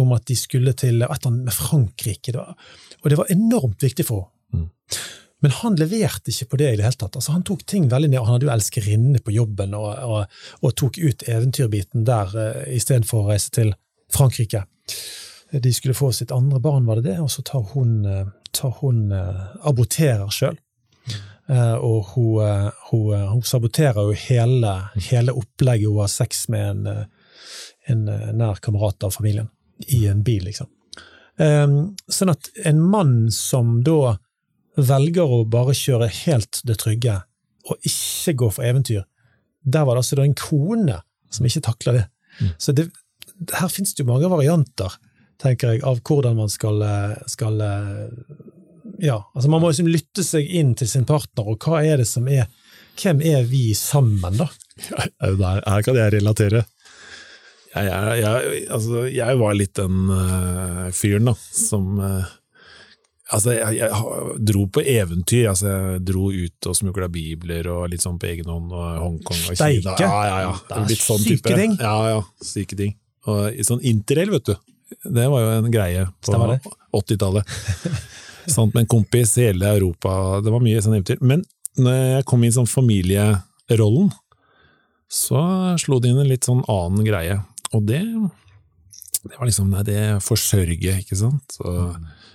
[0.00, 2.34] om at de skulle til et med Frankrike.
[2.34, 2.56] Da.
[3.02, 4.32] Og det var enormt viktig for henne.
[5.44, 7.18] Men han leverte ikke på det i det hele tatt.
[7.18, 8.22] Altså, han tok ting veldig ned.
[8.24, 13.26] Han hadde jo elskerinne på jobben og, og, og tok ut eventyrbiten der uh, istedenfor
[13.26, 13.74] å reise til
[14.14, 14.64] Frankrike.
[15.52, 18.24] De skulle få sitt andre barn, var det det, og så tar hun, eh,
[18.56, 20.56] tar hun uh, aborterer sjøl.
[21.48, 24.72] Eh, og hun, eh, hun, eh, hun saboterer jo hele,
[25.10, 25.90] hele opplegget.
[25.90, 27.04] Hun har sex med en,
[27.86, 28.04] en
[28.38, 29.50] nær kamerat av familien
[29.92, 30.70] i en bil, liksom.
[31.38, 31.66] Eh,
[32.08, 34.16] Sånn at en mann som da
[34.76, 37.20] velger å bare kjøre helt det trygge,
[37.68, 39.04] og ikke gå for eventyr,
[39.64, 40.98] der var det altså en kone
[41.32, 42.04] som ikke takla det.
[42.60, 42.88] Så det,
[43.54, 44.96] her finnes det jo mange varianter,
[45.40, 46.82] tenker jeg, av hvordan man skal,
[47.30, 47.62] skal
[49.02, 52.08] ja, altså Man må liksom lytte seg inn til sin partner, og hva er det
[52.10, 52.46] som er
[52.94, 54.46] Hvem er vi sammen, da?
[55.18, 56.60] Der, her kan jeg relatere.
[57.74, 62.28] Jeg, jeg, jeg, altså, jeg var litt den uh, fyren da, som uh,
[63.32, 65.48] Altså, jeg, jeg dro på eventyr.
[65.50, 69.40] Altså, jeg dro ut og smugla bibler og litt sånn på egen hånd, og Hongkong
[69.40, 69.56] og Kina.
[69.56, 69.94] Steike!
[70.04, 70.52] Ja, ja, ja.
[70.68, 71.76] Det er Litt sånn syke ting.
[71.80, 72.20] Ja, ja.
[72.44, 72.94] Syke ting.
[73.32, 74.54] Og sånn interrail, vet du.
[75.16, 76.52] Det var jo en greie på
[77.00, 77.56] 80-tallet.
[78.50, 80.40] Sånn med en kompis i hele Europa.
[80.44, 81.22] Det var mye sånn eventyr.
[81.24, 81.44] Men
[81.80, 84.12] når jeg kom inn i sånn familierollen,
[85.10, 85.40] så
[85.80, 87.38] slo det inn en litt sånn annen greie.
[87.74, 88.02] Og det,
[89.24, 91.58] det var liksom nei, det forsørge, ikke sant.
[91.58, 91.74] Så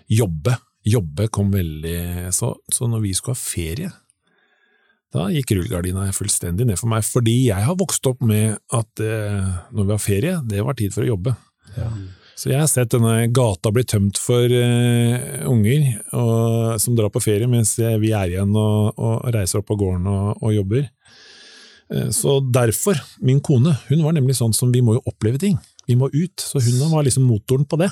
[0.09, 0.55] jobbe.
[0.89, 3.89] Jobbe kom veldig så, så når vi skulle ha ferie,
[5.13, 7.05] da gikk rullegardina fullstendig ned for meg.
[7.05, 10.93] Fordi jeg har vokst opp med at eh, når vi har ferie, det var tid
[10.93, 11.33] for å jobbe.
[12.39, 17.19] Så jeg har sett denne gata bli tømt for uh, unger og, som drar på
[17.23, 20.85] ferie, mens vi er igjen og, og reiser opp på gården og, og jobber.
[21.91, 25.57] Uh, Så derfor, min kone, hun var nemlig sånn som vi må jo oppleve ting.
[25.89, 27.89] Vi må ut, så hun var liksom motoren på det.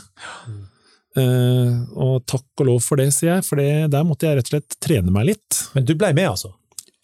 [1.18, 4.48] Uh, og takk og lov for det, sier jeg, for det, der måtte jeg rett
[4.48, 5.60] og slett trene meg litt.
[5.76, 6.54] Men du ble med, altså?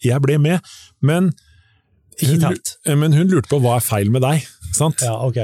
[0.04, 0.64] Jeg ble med,
[1.04, 1.28] men
[2.22, 2.48] hun,
[3.02, 5.04] men hun lurte på hva er feil med deg, sant?
[5.04, 5.42] Ja, ok.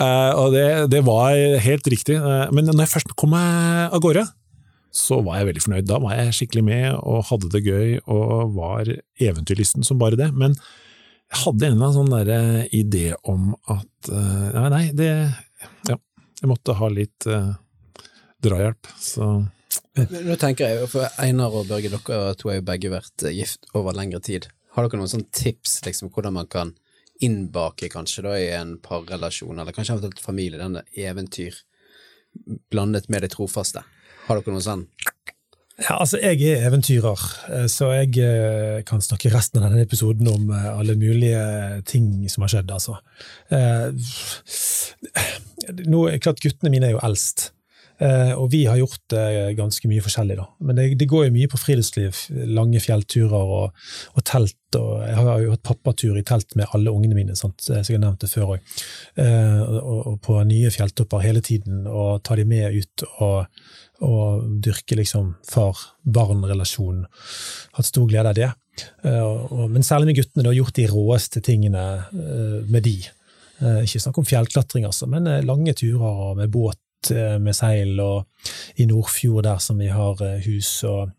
[0.00, 2.16] Eh, og det, det var helt riktig.
[2.16, 4.24] Eh, men når jeg først kom meg av gårde,
[4.92, 5.88] så var jeg veldig fornøyd.
[5.88, 8.88] Da var jeg skikkelig med og hadde det gøy og var
[9.20, 10.28] eventyrlysten som bare det.
[10.36, 10.56] Men
[11.32, 15.10] jeg hadde en eller annen sånn idé om at eh, Nei, nei, det
[15.88, 17.54] Ja, jeg måtte ha litt uh,
[18.44, 18.88] drahjelp.
[19.00, 19.28] Så
[19.96, 23.68] Nå tenker jeg, for Einar og Børge, dere to har jo begge vært eh, gift
[23.76, 24.48] over lengre tid.
[24.76, 26.74] Har dere noen sånn tips liksom, hvordan man kan
[27.24, 31.62] innbake kanskje da i en parrelasjon, eller kanskje eventuelt familie, denne eventyr
[32.72, 33.84] blandet med det trofaste?
[34.26, 34.86] Har dere noe sånn?
[35.80, 40.28] Ja, altså, jeg er eventyrer, eh, så jeg eh, kan snakke resten av denne episoden
[40.30, 41.40] om eh, alle mulige
[41.88, 42.98] ting som har skjedd, altså.
[45.88, 47.50] Nå, klart, guttene mine er jo eldst,
[48.34, 50.46] og vi har gjort eh, ganske mye forskjellig, da.
[50.64, 53.84] Men det, det går jo mye på friluftsliv, lange fjellturer og,
[54.16, 57.60] og telt, og jeg har jo hatt pappatur i telt med alle ungene mine, sant?
[57.60, 58.74] som jeg har nevnt det før òg.
[59.20, 63.44] Og, og på nye fjelltopper hele tiden, og ta de med ut og
[64.02, 67.06] og dyrke liksom far-barn-relasjonen.
[67.76, 68.50] Hatt stor glede av det.
[69.04, 72.96] Eh, Men særlig med guttene, da, gjort de råeste tingene eh, med de.
[73.60, 76.78] Eh, Ikke snakk om fjellklatring, altså, men eh, lange turer med båt
[77.10, 78.28] eh, med seil, og
[78.76, 81.10] i Nordfjord der som vi har eh, hus og,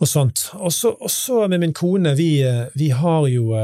[0.00, 0.50] og sånt.
[0.58, 3.56] Og så med min kone, vi, eh, vi har jo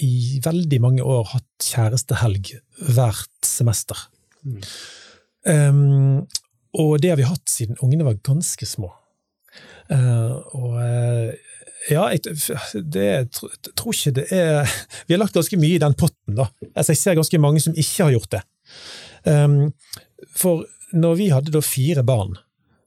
[0.00, 2.54] i veldig mange år hatt kjærestehelg
[2.94, 4.08] hvert semester.
[5.44, 6.26] Um,
[6.76, 8.92] og det har vi hatt siden ungene var ganske små.
[9.90, 11.30] Uh, og uh,
[11.90, 12.20] ja, jeg,
[12.92, 14.68] det, jeg tror ikke det er
[15.08, 16.46] Vi har lagt ganske mye i den potten, da.
[16.74, 18.42] Altså, jeg ser ganske mange som ikke har gjort det.
[19.26, 19.72] Um,
[20.28, 20.66] for
[20.96, 22.36] når vi hadde da fire barn,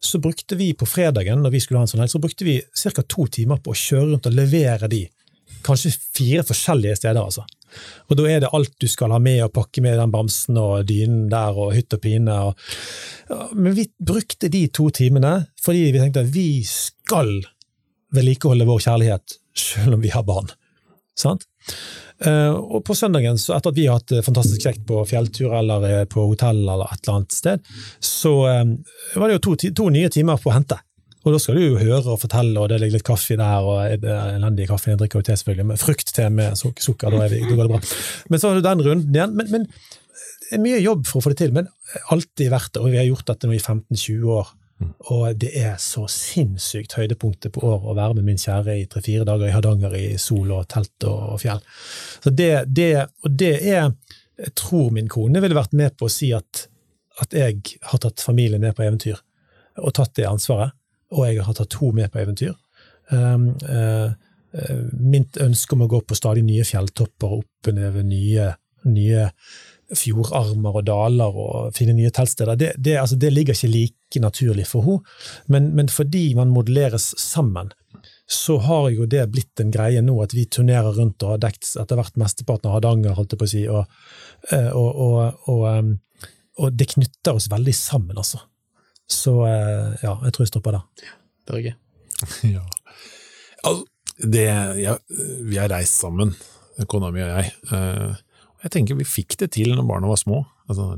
[0.04, 2.58] så brukte vi på fredagen når vi skulle ha en sånn helg, så brukte vi
[2.60, 3.04] ca.
[3.08, 5.06] to timer på å kjøre rundt og levere de.
[5.64, 7.46] Kanskje fire forskjellige steder, altså.
[8.12, 10.84] Og da er det alt du skal ha med og pakke med den bamsen og
[10.90, 12.36] dynen der og hytt og pine.
[12.50, 17.40] Og, men vi brukte de to timene fordi vi tenkte at vi skal
[18.14, 20.52] vedlikeholde vår kjærlighet selv om vi har barn.
[21.18, 21.48] Sant?
[22.24, 25.52] Uh, og på søndagen, så etter at vi har hatt det fantastisk kjekt på fjelltur
[25.58, 27.70] eller eh, på hotell eller et eller annet sted,
[28.00, 30.78] så var det jo to, to, nye timer på å hente.
[31.24, 34.08] Og da skal du jo høre og fortelle, og det ligger litt kaffe der, og
[34.08, 37.80] elendig kaffe, jeg drikker jo te selvfølgelig, med til med sukker, da, går det bra.
[38.32, 39.38] Men så har du den runden igjen.
[39.40, 41.70] Men, men, mye jobb for å få det til, men
[42.12, 44.52] alltid verdt det, og vi har gjort dette nå i 15-20 år.
[45.14, 49.26] Og det er så sinnssykt høydepunktet på år å være med min kjære i tre-fire
[49.28, 51.62] dager i Hardanger i sol og telt og fjell.
[52.24, 52.92] Så det, det,
[53.24, 53.94] og det er
[54.34, 56.64] Jeg tror min kone ville vært med på å si at,
[57.22, 59.20] at jeg har tatt familien med på eventyr,
[59.78, 60.74] og tatt det ansvaret.
[61.14, 62.56] Og jeg har tatt henne med på eventyr.
[63.14, 64.10] Um, uh,
[64.58, 68.50] uh, mitt ønske om å gå på stadig nye fjelltopper og oppleve nye,
[68.90, 69.30] nye
[69.98, 74.68] fjordarmer og daler og finne nye teltsteder, det, det, altså, det ligger ikke like naturlig
[74.70, 75.16] for henne.
[75.48, 77.74] Men, men, fordi man modelleres sammen,
[78.30, 81.68] så har jo det blitt en greie nå at vi turnerer rundt og har dekt
[81.80, 83.86] etter hvert mesteparten av Hardanger, holdt jeg på å si, og,
[84.52, 85.94] eh, og, og, um,
[86.62, 88.42] og, det knytter oss veldig sammen, altså.
[89.10, 91.10] Så eh, ja, jeg tror jeg stopper der.
[91.50, 91.76] Børge?
[92.56, 92.64] ja.
[93.64, 93.84] Altså,
[94.24, 94.48] det,
[94.80, 94.98] ja,
[95.44, 96.32] vi har reist sammen,
[96.90, 98.23] kona mi og jeg.
[98.64, 100.44] Jeg tenker vi fikk det til når barna var små.
[100.72, 100.96] Altså,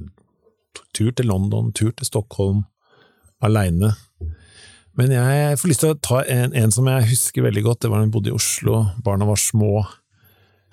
[0.96, 2.64] tur til London, tur til Stockholm,
[3.44, 3.96] aleine.
[4.96, 7.82] Men jeg får lyst til å ta en, en, som jeg husker veldig godt.
[7.84, 9.82] Det var da vi bodde i Oslo, barna var små,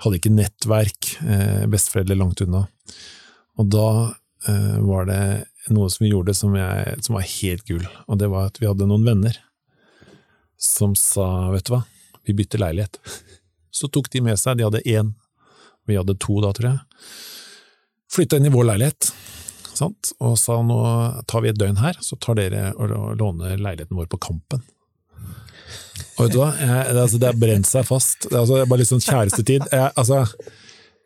[0.04, 2.66] hadde ikke nettverk, eh, besteforeldre langt unna.
[3.58, 3.88] Og da
[4.50, 5.24] eh, var det
[5.72, 8.68] noe som vi gjorde som, jeg, som, var helt gull, og det var at vi
[8.68, 9.38] hadde noen venner
[10.62, 11.82] som sa vet du hva,
[12.26, 13.00] vi bytter leilighet.
[13.74, 15.14] Så tok de med seg, de hadde én
[15.88, 17.12] vi hadde to da, tror jeg.
[18.12, 19.12] Flytta inn i vår leilighet
[19.76, 20.12] sant?
[20.20, 20.78] og sa nå
[21.28, 24.62] tar vi et døgn her, så tar dere og låner leiligheten vår på Kampen.
[26.18, 28.26] Og vet du hva, jeg, altså, det har brent seg fast.
[28.28, 29.66] Det er altså, bare litt sånn kjærestetid.
[29.72, 30.22] Jeg, altså,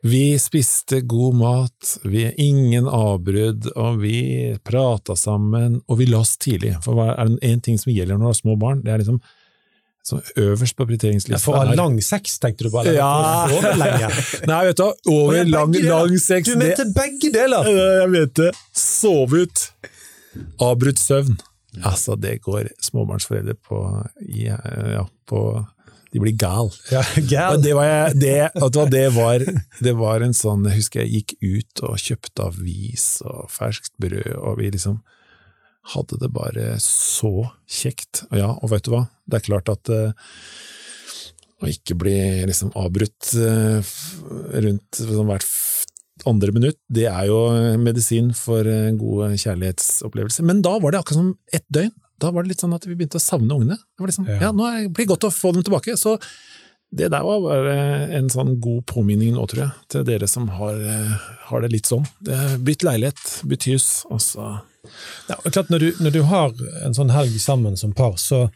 [0.06, 4.18] vi spiste god mat, vi ingen avbrudd, og vi
[4.66, 6.74] prata sammen, og vi la oss tidlig.
[6.84, 9.22] For er det én ting som gjelder når du har små barn, det er liksom
[10.06, 12.92] så øverst på prioriteringslista For å ha lang sex, tenkte du bare?
[12.94, 13.46] Ja.
[14.50, 17.66] Nei, vet du over lang, lang sex Du mente begge deler!
[17.66, 18.52] Jeg mente.
[18.76, 19.64] Sove ut.
[20.62, 21.40] Avbrutt søvn.
[21.82, 23.80] Altså, det går småbarnsforeldre på
[24.38, 25.40] ja, på
[26.14, 26.70] de blir gal.
[26.92, 27.58] Ja, gal.
[27.60, 28.36] Det, var, det,
[28.94, 29.42] det, var,
[29.84, 34.30] det var en sånn Jeg husker jeg gikk ut og kjøpte avis og ferskt brød,
[34.38, 35.02] og vi liksom
[35.94, 38.24] hadde det bare så kjekt.
[38.30, 40.10] Og ja, og vet du hva, det er klart at uh,
[41.62, 42.16] å ikke bli
[42.48, 43.94] liksom avbrutt uh,
[44.66, 47.38] rundt sånn, hvert andre minutt, det er jo
[47.82, 50.46] medisin for uh, gode kjærlighetsopplevelser.
[50.48, 51.94] Men da var det akkurat som ett døgn.
[52.16, 53.76] Da var det litt sånn at vi begynte å savne ungene.
[53.76, 54.38] Det var liksom, ja.
[54.48, 55.98] ja, nå blir det godt å få dem tilbake.
[56.00, 56.16] Så
[56.96, 57.74] det der var bare
[58.16, 60.78] en sånn god påminning nå, tror jeg, til dere som har,
[61.50, 62.06] har det litt sånn.
[62.64, 64.54] Bytt leilighet, bytt hus, og så
[65.28, 68.46] ja, klart når du, når du, har en sånn helg sammen som par, så,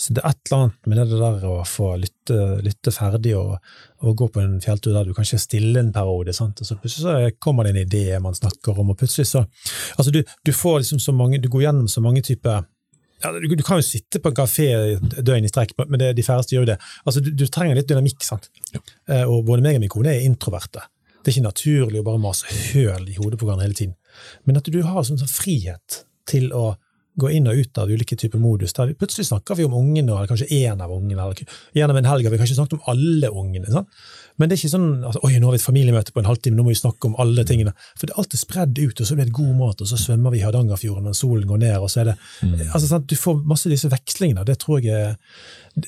[0.00, 3.56] så det er et eller annet med det der å få lytte, lytte ferdig og,
[4.02, 6.60] og, gå på en fjelltur der du kanskje er stille en periode, sant?
[6.60, 9.44] og så plutselig så kommer det en idé man snakker om, og plutselig så
[9.98, 12.64] Altså, du, du får liksom så mange Du går gjennom så mange typer
[13.32, 14.66] du, du, kan jo sitte på en kafé
[15.00, 16.78] døgn i strekk, men det, de færreste gjør jo det.
[17.04, 18.50] Altså, du, du trenger litt dynamikk, sant?
[18.74, 18.82] Ja.
[19.08, 20.84] Eh, og både meg og min kone er introverte.
[21.24, 23.94] Det er ikke naturlig å bare mase høl i hodet på hverandre hele tiden.
[24.44, 26.74] Men at du har sånn, sånn frihet til å
[27.20, 28.72] gå inn og ut av ulike typer modus.
[28.72, 31.22] der vi Plutselig snakker vi om ungene, eller kanskje én av ungene.
[31.22, 33.70] eller Gjennom en helg har vi kanskje snakket om alle ungene.
[33.70, 33.88] Sant?
[34.36, 36.56] Men det er ikke sånn at oi, nå har vi et familiemøte på en halvtime,
[36.56, 37.70] nå må vi snakke om alle tingene.
[37.94, 40.34] For det er alltid spredd ut, og så blir det god mat, og så svømmer
[40.34, 41.76] vi i Hardangerfjorden når solen går ned.
[41.78, 42.56] og så er det, mm.
[42.72, 43.06] altså sant?
[43.06, 44.44] Du får masse av disse vekslingene.
[44.44, 45.14] det tror jeg,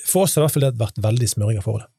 [0.05, 1.91] For oss har det i hvert fall vært veldig smøring av forholdet.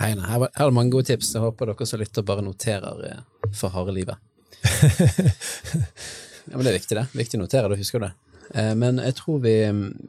[0.00, 1.30] Hei, her, var, her er det mange gode tips.
[1.36, 4.18] Jeg håper dere som lytter, bare noterer eh, for harde livet.
[6.50, 7.04] ja, men det er viktig, det.
[7.14, 8.14] Viktig å notere, da husker du det.
[8.50, 9.56] Eh, men jeg tror vi,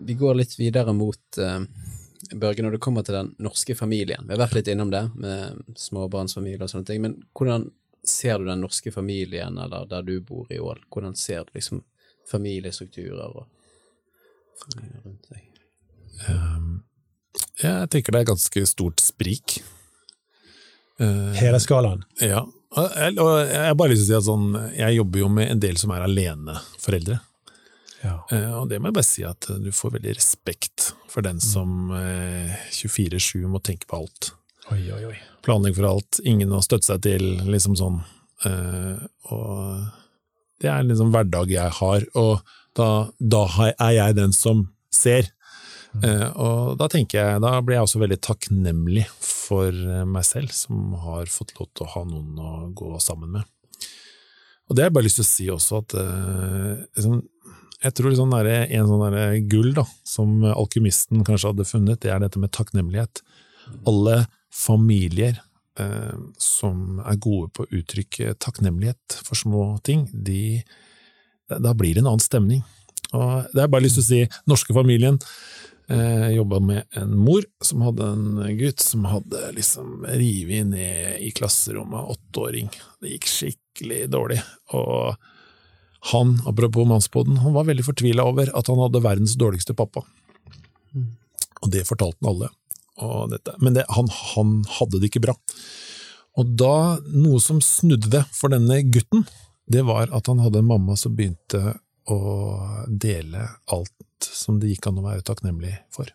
[0.08, 1.62] vi, går litt videre mot eh,
[2.34, 5.76] Børge, når det kommer til den norske familien, vi har vært litt innom det, med
[5.78, 7.68] småbarnsfamilie og sånne ting, men hvordan
[8.06, 11.84] ser du den norske familien, eller der du bor i Ål, hvordan ser du liksom
[12.30, 13.46] familiestrukturer og
[15.06, 15.46] rundt deg?
[16.30, 16.84] Um,
[17.60, 19.60] jeg tenker det er ganske stort sprik.
[21.02, 22.06] Uh, Hele skalaen.
[22.24, 22.46] Ja.
[22.76, 25.32] Og jeg, og jeg har bare lyst til å si at sånn, jeg jobber jo
[25.32, 27.20] med en del som er aleneforeldre.
[28.04, 28.18] Ja.
[28.32, 31.94] Uh, og det må jeg bare si at du får veldig respekt for den som
[31.94, 34.34] uh, 24-7 må tenke på alt.
[34.74, 35.18] Oi, oi, oi.
[35.46, 38.00] Planlegge for alt, ingen å støtte seg til, liksom sånn.
[39.30, 39.84] Og
[40.62, 42.40] det er liksom hverdag jeg har, og
[42.74, 42.88] da,
[43.22, 43.44] da
[43.76, 45.30] er jeg den som ser.
[46.02, 49.70] Uh, og da tenker jeg, da blir jeg også veldig takknemlig for
[50.10, 53.54] meg selv, som har fått lov til å ha noen å gå sammen med.
[54.66, 55.94] Og det har jeg bare lyst til å si også, at
[56.98, 57.22] liksom,
[57.84, 62.14] jeg tror sånn der, en sånn der gull da, som alkymisten kanskje hadde funnet, det
[62.14, 63.22] er dette med takknemlighet.
[63.90, 64.24] Alle
[64.56, 65.38] familier
[65.80, 70.64] eh, som er gode på å uttrykke takknemlighet for små ting, de,
[71.52, 72.64] da blir det en annen stemning.
[73.16, 75.20] Og det er bare lyst til å si, norske familien
[75.92, 81.32] eh, jobba med en mor som hadde en gutt som hadde liksom revet ned i
[81.36, 82.72] klasserommet, åtteåring.
[83.02, 84.42] Det gikk skikkelig dårlig.
[84.78, 85.16] Og
[86.12, 90.04] han, apropos mannspodden, han var veldig fortvila over at han hadde verdens dårligste pappa.
[91.64, 92.52] Og det fortalte han alle.
[93.58, 95.36] Men det, han, han, hadde det ikke bra.
[96.40, 99.26] Og da, noe som snudde det for denne gutten,
[99.72, 101.78] det var at han hadde en mamma som begynte
[102.12, 102.20] å
[102.86, 106.12] dele alt som det gikk an å være takknemlig for.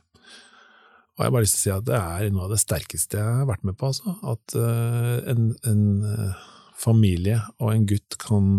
[1.18, 3.18] Og jeg har bare lyst til å si at det er noe av det sterkeste
[3.18, 4.14] jeg har vært med på, altså.
[4.22, 6.44] At uh, en, en uh,
[6.78, 8.52] familie og en gutt kan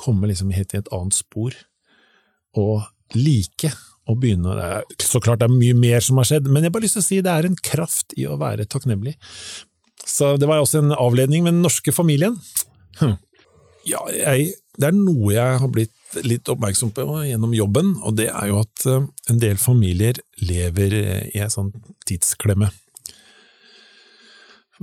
[0.00, 1.56] komme liksom helt i et annet spor,
[2.58, 2.84] og
[3.14, 3.72] like
[4.04, 6.84] å begynne Så klart det er mye mer som har skjedd, men jeg har bare
[6.84, 9.14] lyst til å si det er en kraft i å være takknemlig.
[10.04, 12.36] Så det var også en avledning med den norske familien.
[13.00, 13.16] Hm.
[13.88, 18.28] Ja, jeg, det er noe jeg har blitt litt oppmerksom på gjennom jobben, og det
[18.30, 20.94] er jo at eh, en del familier lever
[21.32, 21.72] i en sånn
[22.06, 22.68] tidsklemme.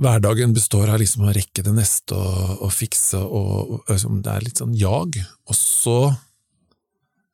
[0.00, 4.32] Hverdagen består av liksom å rekke det neste og, og fikse, og, og liksom, det
[4.32, 5.18] er litt sånn jag.
[5.48, 5.98] Og så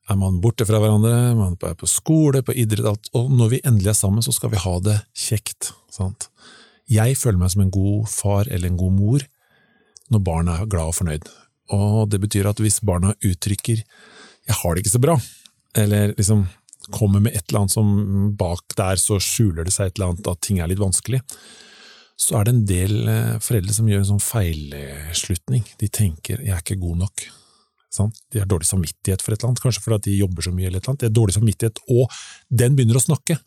[0.09, 3.93] er man borte fra hverandre, man er på skole, på idrett, og når vi endelig
[3.93, 5.73] er sammen, så skal vi ha det kjekt.
[5.93, 6.31] Sant?
[6.89, 9.27] Jeg føler meg som en god far eller en god mor
[10.09, 11.29] når barna er glad og fornøyd.
[11.77, 15.21] Og det betyr at hvis barna uttrykker 'jeg har det ikke så bra',
[15.77, 16.49] eller liksom
[16.91, 20.27] kommer med et eller annet som bak der så skjuler det seg et eller annet
[20.27, 21.21] at ting er litt vanskelig,
[22.19, 25.67] så er det en del eh, foreldre som gjør en sånn feilslutning.
[25.79, 27.29] De tenker 'jeg er ikke god nok'.
[27.91, 28.19] Sant?
[28.31, 30.67] De har dårlig samvittighet for et eller annet, kanskje fordi de jobber så mye.
[30.67, 31.01] eller et eller annet.
[31.01, 32.11] De har dårlig samvittighet, og
[32.51, 33.39] den begynner å snakke.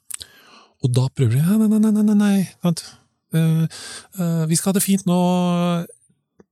[0.81, 2.73] Og da prøver de nei, nei, nei, nei, nei, nei.
[3.31, 3.67] Uh,
[4.19, 5.19] uh, vi skal ha det fint nå.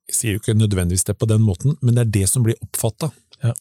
[0.10, 2.60] Jeg sier jo ikke nødvendigvis det på den måten, men det er det som blir
[2.62, 3.12] oppfatta.
[3.44, 3.56] Ja.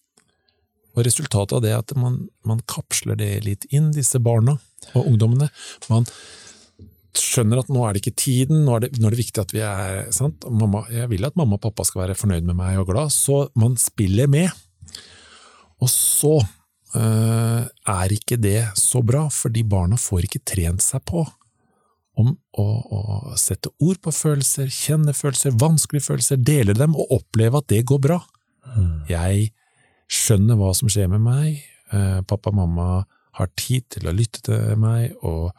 [0.94, 4.58] Og resultatet av det er at man, man kapsler det litt inn, disse barna
[4.94, 5.48] og ungdommene.
[5.88, 6.06] Man
[7.22, 9.54] skjønner at nå er det ikke tiden, nå er det, nå er det viktig at
[9.54, 10.46] vi er sant?
[10.50, 13.46] Mamma, Jeg vil at mamma og pappa skal være fornøyd med meg og glad, så
[13.58, 14.50] man spiller med.
[15.78, 21.26] Og så øh, er ikke det så bra, fordi barna får ikke trent seg på
[22.18, 23.00] om å, å,
[23.38, 28.00] sette ord på følelser, kjenne følelser, vanskelige følelser, dele dem og oppleve at det går
[28.08, 28.18] bra.
[28.74, 29.06] Mm.
[29.06, 29.52] Jeg
[30.10, 31.60] skjønner hva som skjer med meg,
[31.94, 32.88] eh, pappa og mamma
[33.38, 35.52] har tid til å lytte til meg, og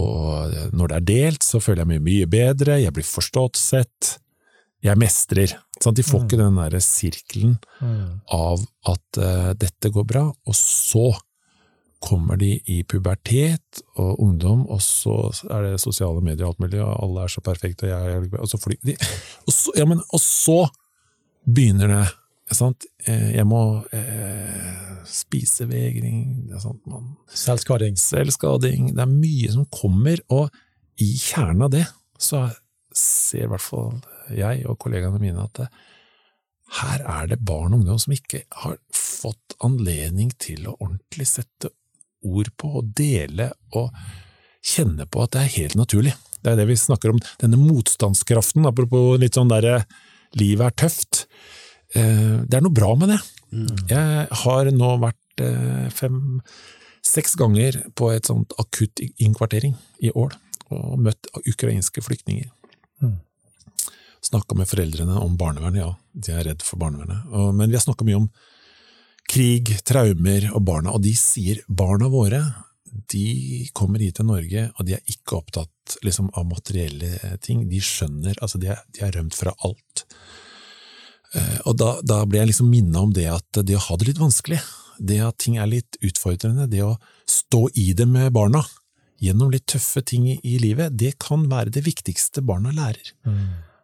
[0.00, 4.14] og når det er delt, så føler jeg meg mye bedre, jeg blir forstått sett,
[4.82, 5.52] jeg mestrer.
[5.82, 6.44] Sånn, de får ikke mm.
[6.44, 8.06] den derre sirkelen mm.
[8.34, 11.10] av at uh, dette går bra, og så
[12.02, 16.80] kommer de i pubertet og ungdom, og så er det sosiale medier og alt mulig,
[16.82, 18.96] og alle er så perfekte, og jeg, og så, de,
[19.46, 20.58] og så, ja, men, og så
[21.46, 22.02] begynner det
[22.56, 22.86] Sant?
[23.06, 23.62] Eh, jeg må
[23.94, 26.50] eh, spise vegring
[27.32, 27.96] Selvskading.
[27.98, 28.92] Selvskading.
[28.96, 30.52] Det er mye som kommer, og
[31.02, 31.86] i kjernen av det
[32.20, 32.44] så
[32.94, 33.96] ser i hvert fall
[34.36, 35.68] jeg og kollegaene mine at det,
[36.80, 41.72] her er det barn og ungdom som ikke har fått anledning til å ordentlig sette
[42.24, 43.90] ord på og dele og
[44.62, 46.14] kjenne på at det er helt naturlig.
[46.42, 49.82] Det er det vi snakker om, denne motstandskraften, apropos litt sånn derre
[50.38, 51.24] livet er tøft.
[51.98, 53.18] Eh, det er noe bra med det.
[53.52, 53.72] Mm.
[53.90, 60.32] Jeg har nå vært eh, fem-seks ganger på et sånt akutt innkvartering i Ål,
[60.72, 62.48] og møtt ukrainske flyktninger.
[63.04, 63.18] Mm.
[64.22, 67.26] Snakka med foreldrene om barnevernet, ja, de er redd for barnevernet.
[67.58, 68.28] Men vi har snakka mye om
[69.32, 72.44] krig, traumer og barna, og de sier barna våre
[72.92, 77.64] de kommer hit til Norge, og de er ikke opptatt liksom, av materielle ting.
[77.70, 80.04] De skjønner, altså de er, de er rømt fra alt.
[81.34, 84.10] Eh, og da, da ble jeg liksom minnet om det at det å ha det
[84.10, 84.60] litt vanskelig,
[85.02, 86.96] det at ting er litt utfordrende, det å
[87.28, 88.62] stå i det med barna,
[89.22, 93.12] gjennom litt tøffe ting i, i livet, det kan være det viktigste barna lærer.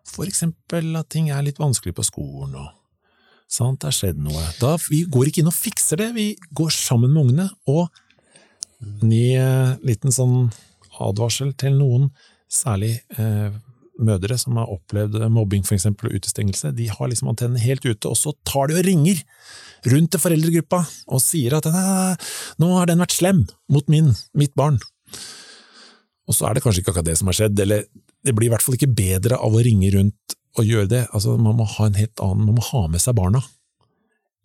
[0.09, 2.75] For eksempel at ting er litt vanskelig på skolen, og
[3.49, 4.43] sant, det har skjedd noe.
[4.61, 7.87] Da, vi går ikke inn og fikser det, vi går sammen med ungene, og
[9.07, 9.39] ny
[9.87, 10.51] liten sånn
[11.03, 12.11] advarsel til noen,
[12.51, 13.55] særlig eh,
[13.99, 18.11] mødre som har opplevd mobbing for eksempel, og utestengelse, de har liksom antennen helt ute,
[18.11, 19.23] og så tar de og ringer
[19.89, 20.83] rundt til foreldregruppa
[21.15, 21.69] og sier at
[22.59, 24.81] nå har den vært slem mot min, mitt barn.
[26.29, 27.87] Og så er det kanskje ikke akkurat det som har skjedd, eller
[28.27, 31.05] det blir i hvert fall ikke bedre av å ringe rundt og gjøre det.
[31.15, 33.43] Altså, man må ha en helt annen, man må ha med seg barna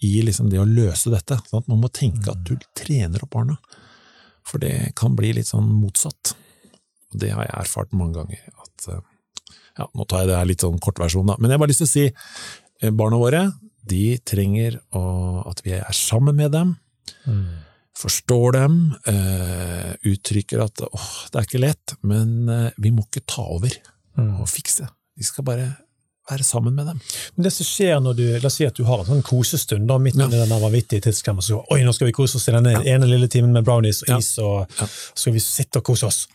[0.03, 1.39] i liksom det å løse dette.
[1.49, 1.69] Sant?
[1.71, 3.57] Man må tenke at du trener opp barna,
[4.47, 6.35] for det kan bli litt sånn motsatt.
[7.13, 8.45] Og det har jeg erfart mange ganger.
[8.63, 9.12] at
[9.79, 11.37] ja, Nå tar jeg det her litt sånn kortversjon, da.
[11.39, 13.43] Men jeg har bare lyst til å si eh, barna våre
[13.89, 15.03] de trenger å,
[15.49, 16.75] at vi er sammen med dem.
[17.99, 23.25] Forstår dem, uh, uttrykker at åh, det er ikke lett, men uh, vi må ikke
[23.29, 23.75] ta over
[24.23, 24.87] og fikse.
[25.19, 25.67] Vi skal bare
[26.29, 26.99] være sammen med dem.
[27.35, 29.87] Men det som skjer når du, La oss si at du har en sånn kosestund
[29.87, 30.27] da, midt Ja.
[30.27, 31.41] i den vanvittige tidsklemma.
[31.43, 34.09] Så, Oi, nå skal vi kose oss i denne ene lille timen med brownies og
[34.09, 34.17] Ja.
[34.17, 34.85] is, og Ja.
[34.85, 36.27] så skal vi sitte og kose oss.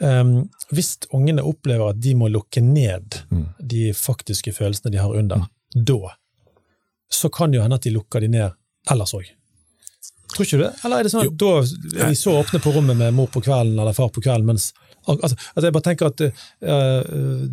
[0.00, 3.46] Um, hvis ungene opplever at de må lukke ned Mm.
[3.64, 6.14] de faktiske følelsene de har under, da
[7.10, 8.52] så kan det jo hende at de lukker de ned
[8.90, 9.24] ellers òg.
[10.28, 10.74] Tror ikke du det?
[10.84, 13.40] Eller er det sånn at da er de så åpne på rommet med mor på
[13.42, 14.72] kvelden eller far på kvelden, mens
[15.08, 17.48] altså, altså Jeg bare tenker at uh,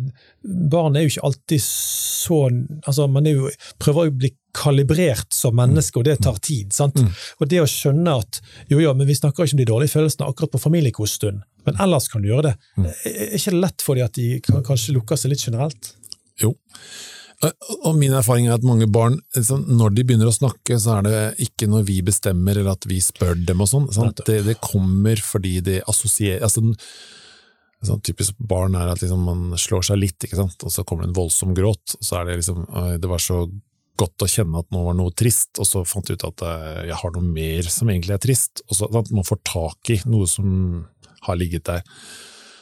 [0.72, 2.38] barn er jo ikke alltid så
[2.86, 3.50] altså Man er jo,
[3.82, 6.70] prøver å bli kalibrert som menneske, og det tar tid.
[6.72, 6.96] sant?
[7.40, 8.38] Og det å skjønne at
[8.72, 12.06] jo, jo, men vi snakker ikke om de dårlige følelsene akkurat på familiekoststund, men ellers
[12.08, 12.54] kan du gjøre det.
[13.04, 15.92] Er er ikke det lett for dem at de kan, kanskje lukker seg litt generelt?
[16.40, 16.54] Jo.
[17.44, 20.96] Og- Og min erfaring er at mange barn, liksom, når de begynner å snakke, så
[20.98, 24.14] er det ikke når vi bestemmer eller at vi spør dem og sånn.
[24.24, 26.64] Det, det kommer fordi det assosierer altså,
[27.84, 31.18] sånn Typisk barn er at liksom, man slår seg litt, og så kommer det en
[31.20, 31.96] voldsom gråt.
[31.98, 32.64] og så er Det liksom,
[33.00, 33.44] det var så
[33.96, 36.80] godt å kjenne at nå var noe trist, og så fant jeg ut at eh,
[36.90, 38.62] jeg har noe mer som egentlig er trist.
[38.68, 40.86] og så at Man får tak i noe som
[41.26, 41.84] har ligget der.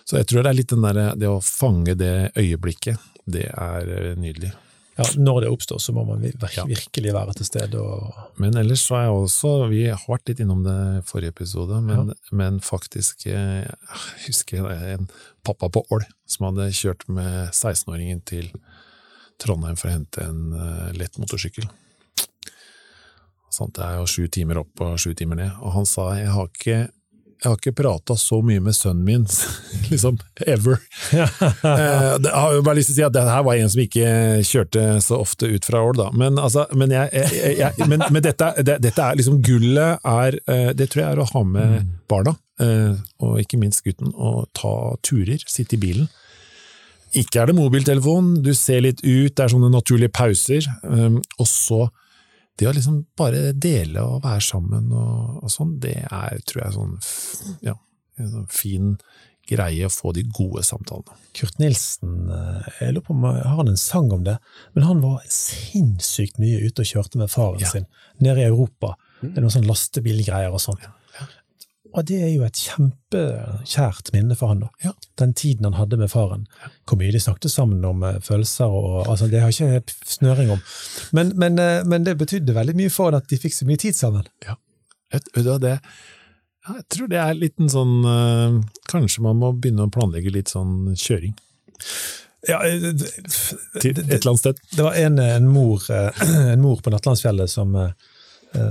[0.05, 3.91] Så jeg tror det er litt den der, det å fange det øyeblikket, det er
[3.99, 4.53] eh, nydelig.
[4.97, 6.65] Ja, Når det oppstår, så må man vir Ja.
[6.65, 7.81] virkelig være til stede.
[7.81, 11.33] og Men ellers så er jeg også, vi har vært litt innom det i forrige
[11.35, 15.09] episode, men, men faktisk, eh, jeg husker en
[15.45, 18.53] pappa på Ål som hadde kjørt med 16-åringen til
[19.43, 21.67] Trondheim for å hente en eh, lett motorsykkel.
[23.55, 26.31] Sånn, det er jo sju timer opp og sju timer ned, og han sa jeg
[26.35, 26.79] har ikke,
[27.45, 29.25] jeg har ikke prata så mye med sønnen min,
[29.93, 30.81] liksom, ever.
[31.65, 33.81] Eh, det har jo bare lyst til å si at det her var en som
[33.83, 34.09] ikke
[34.47, 36.07] kjørte så ofte ut fra Ål, da.
[36.17, 40.37] Men, altså, men, jeg, jeg, jeg, men, men dette, det, dette er liksom gullet er
[40.51, 42.93] eh, Det tror jeg er å ha med barna, eh,
[43.25, 44.75] og ikke minst gutten, og ta
[45.07, 46.09] turer, sitte i bilen.
[47.17, 51.85] Ikke er det mobiltelefon, du ser litt ut, det er sånne naturlige pauser, og så
[52.61, 56.75] det å liksom bare dele og være sammen og, og sånn, det er, tror jeg,
[56.77, 56.99] sånn,
[57.67, 57.75] ja,
[58.21, 58.93] en sånn fin
[59.51, 61.19] greie å få de gode samtalene.
[61.37, 64.39] Kurt Nilsen, eh, jeg lurer på om har han en sang om det,
[64.73, 67.69] men han var sinnssykt mye ute og kjørte med faren Ja.
[67.75, 67.87] sin
[68.25, 68.95] nede i Europa.
[69.21, 70.81] Det er noen sånn lastebilgreier og sånn.
[71.95, 74.71] Og det er jo et kjempekjært minne for han, da.
[74.83, 74.93] Ja.
[75.21, 76.49] Den tiden han hadde med faren.
[76.89, 80.51] Hvor mye de snakket sammen om eh, følelser og altså, Det har jeg ikke snøring
[80.57, 80.65] om.
[81.15, 83.79] Men, men, eh, men det betydde veldig mye for han at de fikk så mye
[83.85, 84.27] tid sammen.
[84.47, 84.57] Ja,
[85.15, 85.31] vet
[85.63, 85.79] det,
[86.65, 88.55] jeg tror det er litt en sånn eh,
[88.89, 91.35] Kanskje man må begynne å planlegge litt sånn kjøring
[92.49, 93.11] Ja, det-
[93.83, 94.63] til et eller annet sted.
[94.73, 95.85] Det var en, en, mor,
[96.55, 97.77] en mor på Nattlandsfjellet som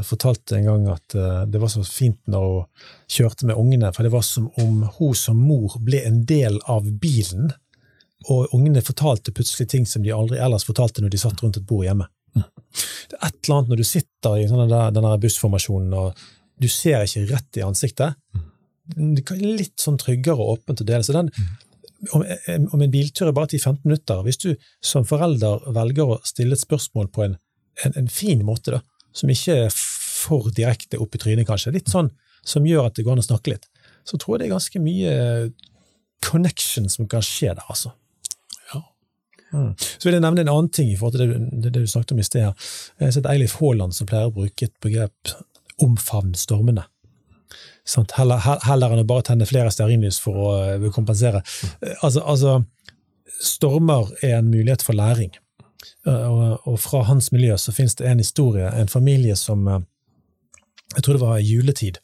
[0.05, 4.05] fortalte en gang at eh, det var så fint når hun kjørte med ungene, for
[4.05, 7.51] det var som om hun som mor ble en del av bilen,
[8.31, 11.67] og ungene fortalte plutselig ting som de aldri ellers fortalte når de satt rundt et
[11.67, 12.07] bord hjemme.
[12.33, 16.23] Det er et eller annet når du sitter i denne bussformasjonen og
[16.63, 18.15] du ser ikke rett i ansiktet.
[18.95, 21.03] Det er litt sånn tryggere og åpent å dele.
[21.03, 21.29] Så den,
[22.15, 24.49] om, om en biltur er bare 10-15 minutter, hvis du
[24.83, 27.37] som forelder velger å stille et spørsmål på en,
[27.85, 28.81] en, en fin måte, da,
[29.13, 32.09] som ikke er for direkte opp i trynet, kanskje, litt sånn
[32.45, 33.67] som gjør at det går an å snakke litt,
[34.03, 35.13] så tror jeg det er ganske mye
[36.23, 37.91] connection som kan skje der, altså.
[38.73, 38.81] Ja.
[39.53, 39.73] Mm.
[39.79, 41.87] Så vil jeg nevne en annen ting i forhold til det, du- det, det du
[41.87, 42.41] snakket om i sted.
[42.43, 42.53] her.
[42.99, 45.33] Jeg har sett Eilif Haaland som pleier å bruke et begrep
[45.81, 46.85] 'omfavn stormene'.
[48.15, 50.49] Heller, heller enn å bare tenne flere stearinlys for å
[50.85, 51.41] eh, kompensere.
[51.81, 52.63] Eh, Altså, altså,
[53.41, 55.31] stormer er en mulighet for læring.
[56.07, 59.79] Eh, Og, fra hans miljø så finnes det en historie, en familie som eh,
[60.95, 61.97] Jeg tror det var juletid.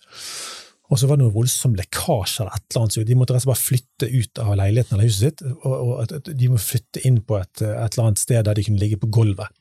[0.89, 3.43] Og så var det noe voldsom lekkasje eller et eller annet, de måtte rett og
[3.43, 5.43] slett bare flytte ut av leiligheten eller huset sitt.
[5.61, 8.81] Og, og de må flytte inn på et, et eller annet sted der de kunne
[8.81, 9.53] ligge på gulvet.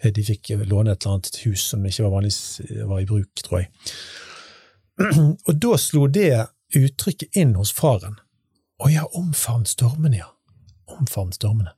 [0.00, 2.40] Eh, De fikk låne et eller annet hus som ikke var vanligvis
[2.88, 3.68] var i bruk, tror jeg.
[5.48, 6.32] Og da slo det
[6.76, 8.16] uttrykket inn hos faren.
[8.80, 10.30] Å ja, omfavn stormene, ja.
[10.96, 11.74] Omfavn stormene.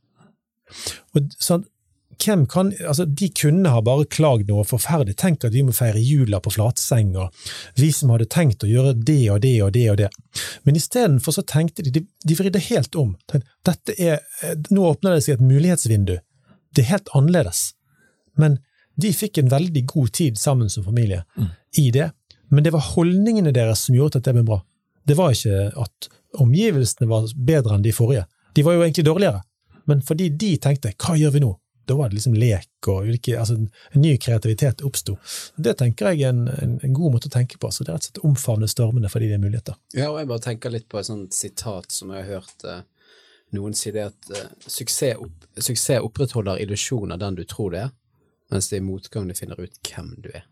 [1.17, 1.67] Og sånn,
[2.23, 5.17] hvem kan, altså De kunne ha bare klagd noe forferdelig.
[5.21, 7.35] Tenk at vi må feire jula på flatseng, og
[7.81, 10.11] vi som hadde tenkt å gjøre det og det og det og det.
[10.65, 13.15] Men istedenfor så tenkte de, de, de vridde helt om.
[13.67, 14.23] Dette er,
[14.71, 16.19] nå åpner det seg et mulighetsvindu.
[16.73, 17.73] Det er helt annerledes.
[18.39, 18.61] Men
[19.01, 21.25] de fikk en veldig god tid sammen som familie
[21.79, 22.11] i det.
[22.53, 24.61] Men det var holdningene deres som gjorde at det ble bra.
[25.09, 26.09] Det var ikke at
[26.41, 28.27] omgivelsene var bedre enn de forrige.
[28.55, 29.41] De var jo egentlig dårligere.
[29.89, 31.57] Men fordi de tenkte 'hva gjør vi nå',
[31.87, 33.69] da var det liksom lek og ulike, altså en
[34.03, 35.17] ny kreativitet oppsto.
[35.57, 37.71] Det tenker jeg er en, en, en god måte å tenke på.
[37.71, 39.79] Så det er rett og slett omfavne stormene fordi det er muligheter.
[39.97, 42.85] Ja, og jeg bare tenker litt på et sånt sitat som jeg har hørt eh,
[43.57, 47.85] noen si det at eh, suksess, opp, suksess opprettholder illusjonen av den du tror det
[47.87, 47.93] er,
[48.53, 50.47] mens det er i motgang du finner ut hvem du er.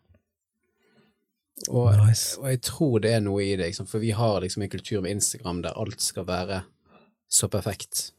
[1.68, 2.38] Og, Nice.
[2.40, 5.02] og jeg tror det er noe i det, liksom, for vi har liksom en kultur
[5.04, 6.62] med Instagram der alt skal være
[7.30, 8.10] så perfekt.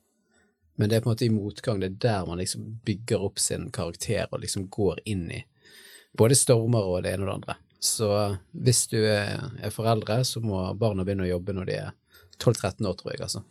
[0.81, 3.37] Men det er på en måte i motgang, det er der man liksom bygger opp
[3.39, 5.43] sin karakter og liksom går inn i
[6.17, 7.55] både stormer og det ene og det andre.
[7.85, 8.07] Så
[8.65, 11.93] hvis du er, foreldre, så må barna begynne å jobbe når de er
[12.41, 13.43] 12-13 år, tror jeg, altså.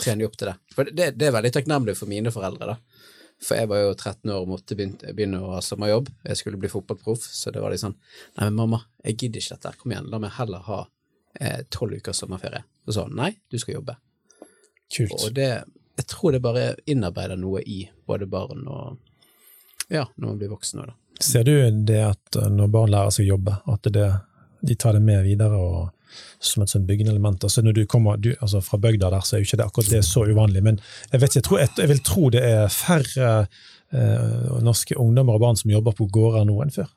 [0.00, 0.56] Trene opp til det.
[0.72, 3.04] For det, det er veldig takknemlig for mine foreldre, da.
[3.44, 6.08] For jeg var jo 13 år og måtte begynne, å ha sommerjobb.
[6.24, 9.58] Jeg skulle bli fotballproff, så det var litt sånn Nei, men mamma, jeg gidder ikke
[9.58, 9.78] dette.
[9.84, 10.82] Kom igjen, la meg heller ha
[11.36, 12.64] eh, tolv ukers sommerferie.
[12.88, 14.00] Og så nei, du skal jobbe.
[14.88, 15.20] Kult.
[15.20, 15.50] Og det
[15.98, 18.98] Jeg tror det bare innarbeider noe i både barn og
[19.88, 20.96] Ja, når man blir voksen òg, da.
[21.24, 21.54] Ser du
[21.88, 24.08] det at eh, når barn lærer seg å jobbe, at det,
[24.68, 25.88] de tar det med videre og,
[26.38, 27.46] som et sånn byggende element?
[27.48, 29.90] Altså når du kommer du, altså Fra bygda der, så er jo ikke det akkurat
[29.96, 30.80] det så uvanlig, men
[31.10, 35.46] jeg vet jeg, tror, jeg, jeg vil tro det er færre eh, norske ungdommer og
[35.46, 36.92] barn som jobber på gårder nå enn før.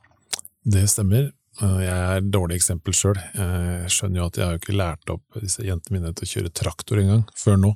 [0.75, 1.31] Det stemmer.
[1.59, 3.17] Eh, Jeg er et dårlig eksempel sjøl.
[3.35, 6.29] Jeg skjønner jo at jeg har jo ikke lært opp disse jentene mine til å
[6.31, 7.71] kjøre traktor engang, før nå.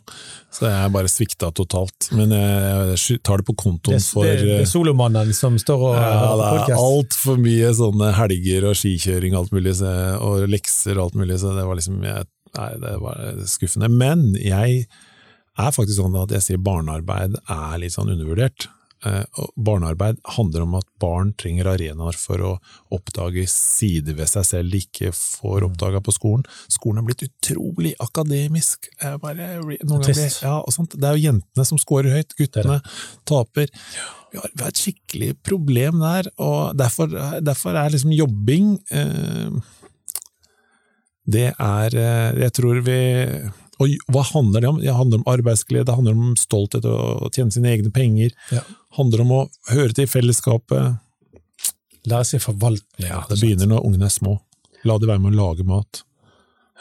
[0.54, 2.08] Så jeg er bare svikta totalt.
[2.16, 5.84] Men jeg tar det på Det, kontoen det, for det er eh, solomannen som står
[5.90, 9.92] og ja, det er altfor mye sånne helger og skikjøring alt mulig, så,
[10.24, 13.18] og lekser og alt mulig, så det var liksom jeg, Nei, det var
[13.52, 13.90] skuffende.
[13.92, 14.86] Men jeg
[15.60, 18.70] er faktisk sånn at jeg sier barnearbeid er litt sånn undervurdert.
[19.06, 22.54] Eh, Barnearbeid handler om at barn trenger arenaer for å
[22.96, 26.46] oppdage sider ved seg selv de ikke får oppdaga på skolen.
[26.72, 28.90] Skolen er blitt utrolig akademisk.
[29.22, 29.56] Bare,
[30.06, 30.42] Trist.
[30.44, 30.60] ja.
[30.66, 32.80] Det er jo jentene som scorer høyt, guttene
[33.30, 33.72] taper.
[34.36, 39.60] Vi har, vi har et skikkelig problem der, og derfor, derfor er liksom jobbing eh,
[41.26, 42.98] Det er eh, Jeg tror vi
[43.80, 44.82] Og hva handler det om?
[44.82, 48.36] Det handler om arbeidsglede, det handler om stolthet og å tjene sine egne penger.
[48.56, 48.62] Ja.
[48.98, 49.42] Handler om å
[49.72, 50.98] høre til fellesskapet.
[52.06, 53.08] Lære seg forvaltning.
[53.10, 54.38] Ja, det begynner når ungene er små.
[54.86, 56.04] La de være med å lage mat.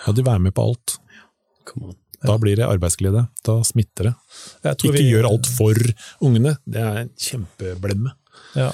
[0.07, 0.99] La de være med på alt.
[2.25, 3.27] Da blir det arbeidsglede.
[3.45, 4.15] Da smitter det.
[4.75, 5.75] Ikke vi- gjør alt for
[6.21, 6.57] ungene.
[6.69, 8.13] Det er en kjempeblemme.
[8.55, 8.71] Ja.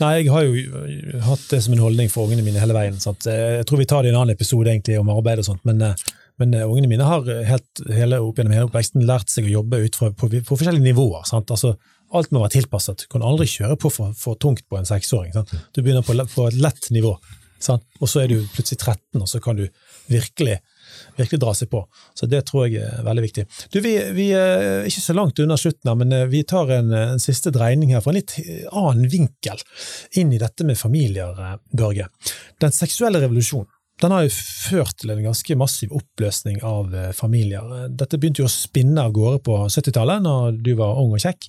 [0.00, 2.98] Nei, jeg har jo hatt det som en holdning for ungene mine hele veien.
[3.00, 3.24] Sant?
[3.24, 5.80] Jeg tror vi tar det i en annen episode egentlig om arbeid og sånt, men,
[5.82, 5.94] eh,
[6.38, 9.84] men eh, ungene mine har helt, hele, opp gjennom hele oppveksten lært seg å jobbe
[9.86, 11.24] ut fra, på, på forskjellige nivåer.
[11.28, 11.50] Sant?
[11.50, 11.76] Altså,
[12.18, 13.06] alt må være tilpasset.
[13.06, 15.34] Du kan aldri kjøre på for, for tungt på en seksåring.
[15.36, 15.52] Sant?
[15.76, 17.16] Du begynner på, på et lett nivå,
[17.62, 17.84] sant?
[18.00, 19.66] og så er du plutselig 13, og så kan du
[20.12, 20.60] virkelig
[21.16, 21.82] virkelig dra seg på.
[22.16, 23.44] Så det tror jeg er veldig viktig.
[23.72, 26.92] Du, Vi, vi er ikke så langt unna slutten, her, men eh, vi tar en,
[26.92, 28.36] en siste dreining her fra en litt
[28.70, 29.62] annen vinkel
[30.20, 32.08] inn i dette med familier, eh, Børge.
[32.62, 37.88] Den seksuelle revolusjonen den har jo ført til en ganske massiv oppløsning av eh, familier.
[37.88, 41.48] Dette begynte jo å spinne av gårde på 70-tallet, når du var ung og kjekk.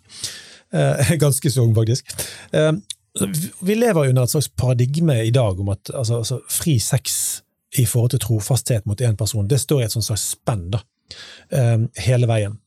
[0.73, 2.13] Eh, ganske så ung, faktisk.
[2.51, 2.71] Eh,
[3.61, 7.15] vi lever under et slags paradigme i dag om at altså, altså, fri sex
[7.77, 10.83] i forhold til trofasthet mot én person, det står i et slags spenn da,
[11.51, 12.59] eh, hele veien.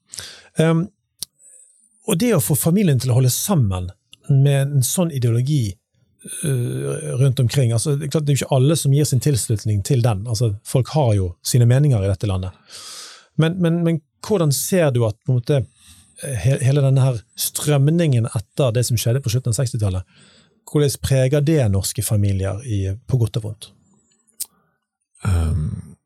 [2.10, 3.90] Og det å få familien til å holde sammen
[4.30, 9.08] med en sånn ideologi eh, rundt omkring altså, Det er jo ikke alle som gir
[9.08, 10.26] sin tilslutning til den.
[10.26, 12.56] altså Folk har jo sine meninger i dette landet.
[13.40, 15.68] Men, men, men hvordan ser du at på en måte, eh,
[16.20, 20.18] hele denne her strømningen etter det som skjedde på slutten av 60-tallet,
[20.70, 23.70] hvordan preger det norske familier i, på godt og vondt?
[25.24, 25.96] Um,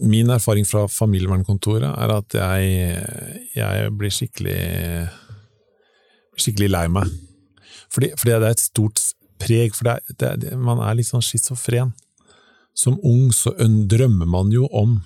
[0.00, 3.04] min erfaring fra familievernkontoret er at jeg,
[3.56, 4.58] jeg blir skikkelig
[6.40, 7.10] skikkelig lei meg.
[7.92, 9.02] Fordi, fordi det er et stort
[9.42, 11.92] preg, for det er, det man er litt sånn schizofren.
[12.74, 14.96] Som ung så drømmer man jo om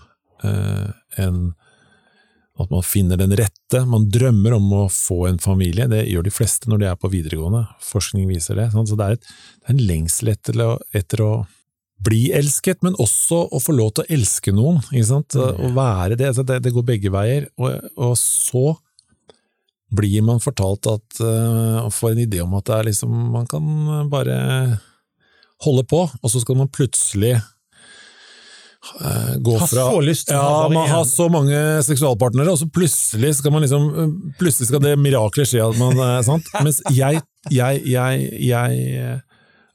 [0.47, 0.91] eh,
[1.23, 1.41] en
[2.57, 3.83] at man finner den rette.
[3.89, 7.11] Man drømmer om å få en familie, det gjør de fleste når de er på
[7.13, 7.67] videregående.
[7.85, 8.71] Forskning viser det.
[8.73, 9.29] Så det er, et,
[9.61, 10.63] det er en lengsel etter,
[10.97, 11.33] etter, å
[12.07, 14.81] bli elsket, men også å få lov til å elske noen.
[15.53, 16.33] Å være det.
[16.41, 16.61] det.
[16.65, 16.73] det.
[16.73, 17.49] går begge veier.
[17.61, 18.67] Og, og så
[19.97, 23.47] blir man fortalt at, uh, og får en idé om at det er liksom, man
[23.49, 23.63] kan
[24.13, 24.39] bare
[25.65, 27.37] holde på, og så skal man plutselig
[29.43, 33.55] gå fra så lyst til Ja, man har så mange seksualpartnere, og så plutselig skal
[33.55, 33.87] man liksom
[34.41, 36.49] Plutselig skal det miraklet skje man uh, sant?
[36.67, 37.23] Mens jeg,
[37.53, 39.17] jeg, jeg, jeg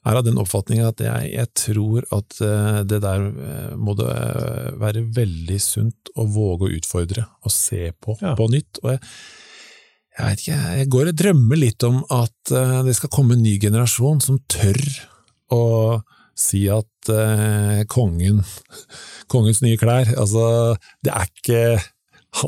[0.01, 2.39] er av den oppfatning at jeg, tror at
[2.89, 3.27] det der
[3.77, 4.07] må det
[4.81, 8.33] være veldig sunt å våge å utfordre og se på ja.
[8.39, 8.81] på nytt.
[8.81, 9.03] og jeg
[10.11, 12.51] jeg vet ikke, jeg går og drømmer litt om at
[12.83, 14.81] det skal komme en ny generasjon som tør
[15.55, 15.61] å
[16.41, 18.41] si at eh, kongen
[19.31, 20.75] Kongens nye klær Altså,
[21.05, 21.61] det er ikke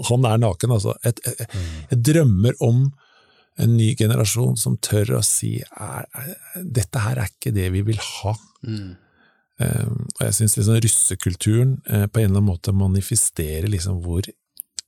[0.10, 0.96] Han er naken, altså.
[1.04, 1.48] Jeg, jeg,
[1.91, 2.86] jeg drømmer om
[3.62, 6.30] en ny generasjon som tør å si er, er,
[6.64, 8.34] dette her er ikke det vi vil ha.
[8.66, 8.94] Mm.
[9.62, 14.26] Um, og jeg syns liksom russekulturen uh, på en eller annen måte manifesterer liksom hvor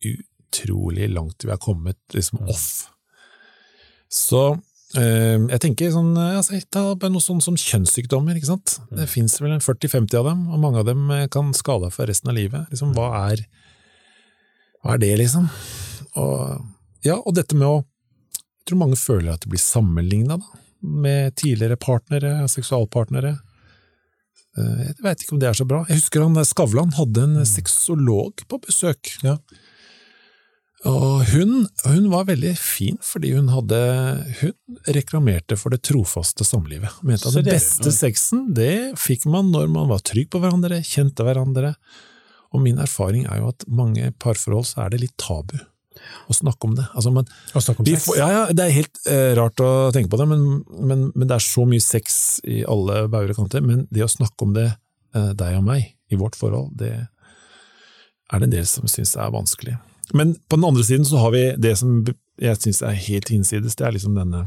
[0.02, 2.88] utrolig langt vi har kommet liksom off.
[4.10, 4.56] Så
[4.96, 8.38] jeg tenker sånn, eh, altså, ta noe sånn som kjønnssykdommer.
[8.38, 8.78] ikke sant?
[8.90, 8.98] Mm.
[9.02, 12.10] Det fins vel 40-50 av dem, og mange av dem eh, kan skade deg for
[12.10, 12.70] resten av livet.
[12.72, 13.46] Liksom, hva, er,
[14.82, 15.50] hva er det, liksom?
[16.22, 16.64] Og,
[17.06, 17.84] ja, og dette med å
[18.66, 20.40] Jeg tror mange føler at de blir sammenligna
[20.82, 23.36] med tidligere partnere, seksualpartnere.
[24.58, 25.84] Jeg vet ikke om det er så bra.
[25.86, 27.46] Jeg husker han Skavlan hadde en mm.
[27.46, 29.12] sexolog på besøk.
[29.22, 29.36] Ja.
[30.86, 31.54] Og hun,
[31.88, 33.80] hun, var veldig fin, fordi hun hadde
[34.42, 36.92] Hun reklamerte for det trofaste samlivet.
[37.00, 40.84] Hun mente at den beste sexen, det fikk man når man var trygg på hverandre,
[40.86, 41.74] kjente hverandre.
[42.54, 45.58] Og min erfaring er jo at mange parforhold så er det litt tabu
[46.30, 46.86] å snakke om det.
[46.94, 48.06] Altså, men, å snakke om sex?
[48.06, 51.26] Får, ja, ja, det er helt eh, rart å tenke på det, men, men, men,
[51.26, 53.66] det er så mye sex i alle bauger og kanter.
[53.66, 54.70] Men det å snakke om det,
[55.16, 59.34] eh, deg og meg, i vårt forhold, det er det en del som syns er
[59.34, 59.78] vanskelig.
[60.14, 62.04] Men på den andre siden så har vi det som
[62.42, 64.46] jeg syns er helt hinsides, det er liksom denne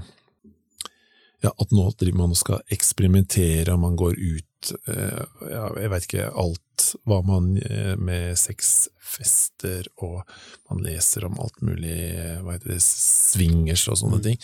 [1.43, 4.48] ja, At nå driver man og skal eksperimentere, og man går ut
[4.91, 6.63] eh, ja, Jeg veit ikke alt
[7.09, 10.23] hva man eh, med sexfester, og
[10.71, 11.97] man leser om alt mulig
[12.45, 14.27] hva heter det, swingers og sånne mm.
[14.27, 14.39] ting.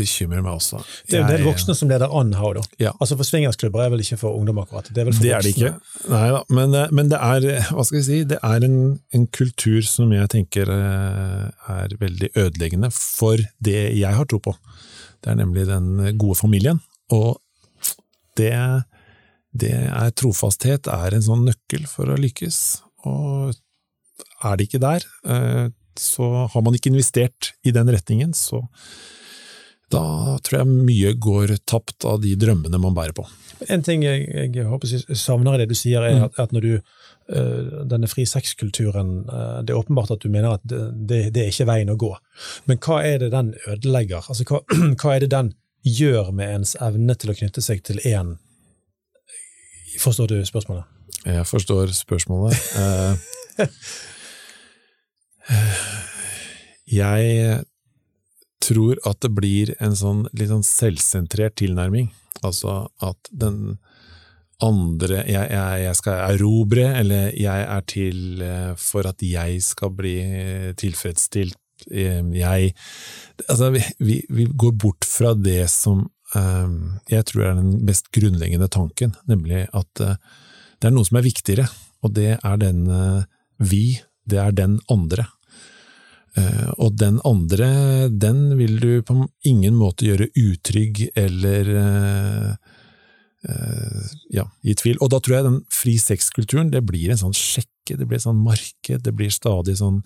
[0.00, 0.80] bekymrer meg også.
[1.08, 2.64] Det er jo en del voksne som leder an her, da.
[2.82, 2.92] Ja.
[3.02, 4.90] Altså for Swingersklubber er vel ikke for ungdom, akkurat?
[4.90, 5.34] Det er vel for det?
[5.36, 5.72] Er det ikke.
[6.12, 8.78] Nei da, men, eh, men, det er hva skal jeg si, det er en,
[9.16, 14.54] en, kultur som jeg tenker eh, er veldig ødeleggende for det jeg har tro på.
[15.20, 16.80] Det er nemlig den gode familien.
[17.12, 17.40] Og
[18.38, 18.52] det,
[19.52, 22.60] det er trofasthet er en sånn nøkkel for å lykkes.
[23.08, 23.54] Og
[24.44, 25.66] er det ikke der, eh,
[26.00, 28.62] så har man ikke investert i den retningen, så
[29.90, 33.24] da tror jeg mye går tapt av de drømmene man bærer på.
[33.68, 36.26] En ting jeg, jeg håper jeg savner i det du sier, er mm.
[36.28, 36.72] at, at når du
[37.30, 39.10] denne fri sex-kulturen
[39.62, 42.10] Det er åpenbart at du mener at det, det, er ikke veien å gå.
[42.66, 44.26] Men hva er det den ødelegger?
[44.26, 44.62] Altså, hva,
[45.00, 45.52] hva, er det den
[45.86, 48.36] gjør med ens evne til å knytte seg til én
[50.00, 50.86] Forstår du spørsmålet?
[51.26, 52.54] Jeg forstår spørsmålet.
[52.78, 53.14] uh,
[57.00, 57.64] jeg
[58.64, 62.10] tror at det blir en sånn litt sånn selvsentrert tilnærming.
[62.46, 63.78] Altså at den
[64.64, 69.92] andre jeg, jeg, jeg, skal erobre, eller jeg er til eh, for at jeg skal
[69.96, 70.14] bli
[70.80, 71.58] tilfredsstilt.
[71.90, 72.74] Eh, jeg
[73.48, 76.04] Altså, vi, vi går bort fra det som
[76.36, 80.18] um, jeg tror er den mest grunnleggende tanken, nemlig at uh,
[80.76, 81.64] det er noe som er viktigere,
[82.04, 83.24] og det er den uh,
[83.56, 85.24] vi, det er den andre.
[86.38, 89.16] Uh, og den andre, den vil du på
[89.48, 92.52] ingen måte gjøre utrygg eller eh, eh,
[94.30, 94.98] ja, i tvil.
[95.00, 98.26] Og da tror jeg den fri sex-kulturen det blir en sånn sjekke, det blir et
[98.26, 100.02] sånn marked, det blir stadig sånn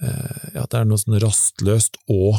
[0.00, 2.38] ja, det er noe sånn rastløst, og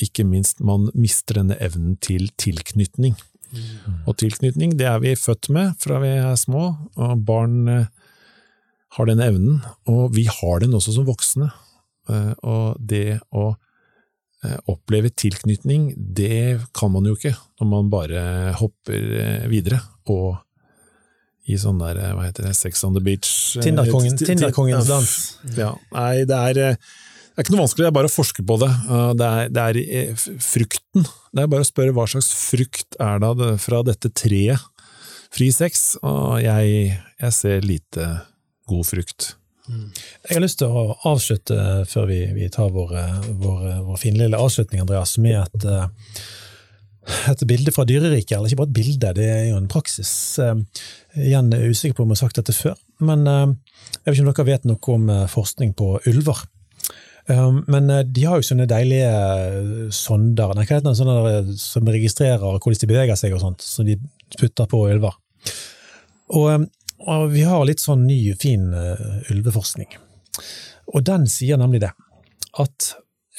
[0.00, 3.16] ikke minst, man mister denne evnen til tilknytning.
[3.50, 4.04] Mm.
[4.06, 7.66] Og tilknytning, det er vi født med fra vi er små, og barn
[8.96, 9.60] har den evnen,
[9.90, 11.50] og vi har den også som voksne.
[12.08, 13.65] Eh, og det å Eh,
[14.70, 18.22] Oppleve tilknytning, det kan man jo ikke når man bare
[18.60, 19.80] hopper eh, videre.
[20.12, 20.36] Og
[21.46, 24.32] i sånn der, eh, hva heter det, Sex on the beach eh, Tinderkongen- ti- ti-
[24.34, 25.12] Tinderkongens dans.
[25.56, 28.42] Ja, nei, det er, eh, det er ikke noe vanskelig, det er bare å forske
[28.48, 28.70] på det.
[28.90, 31.06] Eh, Det er, det er eh, frukten.
[31.34, 34.58] Det er bare å spørre hva slags frukt er det fra dette treet.
[35.36, 38.06] Fri sex, og jeg, jeg ser lite
[38.70, 39.34] god frukt.
[39.66, 41.58] Jeg har lyst til å avslutte,
[41.90, 45.86] før vi, vi tar vår, eh, vår, eh, vår finlille avslutning, Andreas, med et, eh,
[47.32, 48.36] et bilde fra dyreriket.
[48.36, 50.10] Eller ikke bare et bilde, det er jo en praksis.
[51.16, 54.26] Igjen er jeg usikker på om jeg har sagt dette før, men jeg vet ikke
[54.26, 56.44] om dere vet noe om forskning på ulver.
[57.26, 62.82] Men de har jo sånne deilige sonder, nei, hva heter det, sånne som registrerer hvordan
[62.82, 63.96] de beveger seg og sånt, som de
[64.36, 65.14] putter på ulver.
[66.34, 66.66] Og,
[67.04, 69.90] og vi har litt sånn ny, fin eh, ulveforskning.
[70.94, 71.92] Og den sier nemlig det,
[72.56, 72.92] at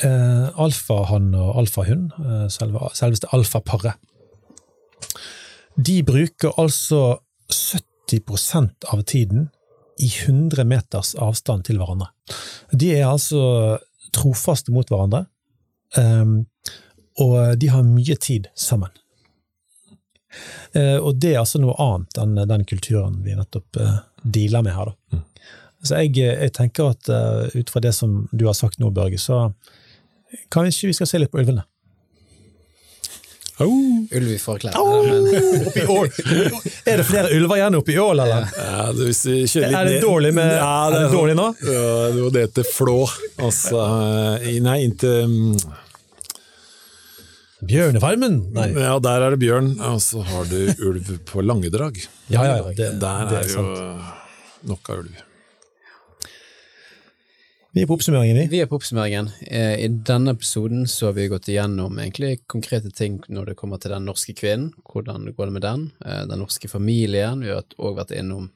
[0.03, 3.97] uh, alfahann og alfahund, uh, selve, selveste alfaparet,
[5.77, 7.19] de bruker altså
[7.53, 9.47] 70% av tiden
[10.01, 12.11] i 100 meters avstand til hverandre.
[12.73, 13.77] De er altså
[14.13, 15.25] trofaste mot hverandre,
[15.97, 16.41] um,
[17.21, 18.91] og de har mye tid sammen.
[20.73, 24.75] Eh, og det er altså noe annet enn den kulturen vi nettopp eh, dealer med
[24.77, 24.91] her.
[24.93, 25.21] Da.
[25.85, 27.09] Så jeg, eh, jeg tenker at
[27.55, 29.47] ut fra det som du har sagt nå, Børge, så
[30.51, 31.63] kan vi skal se litt på ulvene.
[33.59, 34.75] Ulv i forklær.
[34.77, 35.07] Oh,
[35.65, 36.09] Oppi Ål!
[36.85, 38.51] Er det flere ulver igjen oppi Ål, eller?
[38.53, 41.47] Ja, det, hvis vi kjører litt Er det dårlig med- Ja, er det dårlig nå?
[41.65, 42.97] Ja, det var det heter flå.
[43.47, 43.81] Altså,
[44.61, 45.57] nei, inntil mm,
[47.67, 48.37] Bjørnefarmen?
[48.55, 48.67] Nei.
[48.79, 50.57] Ja, der er det bjørn, og så har du
[50.87, 51.99] ulv på Langedrag.
[52.31, 53.63] Ja, ja, ja, det, Der det er er jo
[54.71, 55.23] nok av ulv.
[57.77, 58.45] Vi er på oppsummeringen, vi.
[58.55, 59.27] vi er på oppsummeringen.
[59.45, 63.77] Eh, I denne episoden så har vi gått igjennom egentlig konkrete ting når det kommer
[63.77, 64.71] til den norske kvinnen.
[64.87, 65.83] Hvordan går det med den?
[66.05, 67.43] Eh, Den norske familien.
[67.45, 68.47] Vi har òg vært innom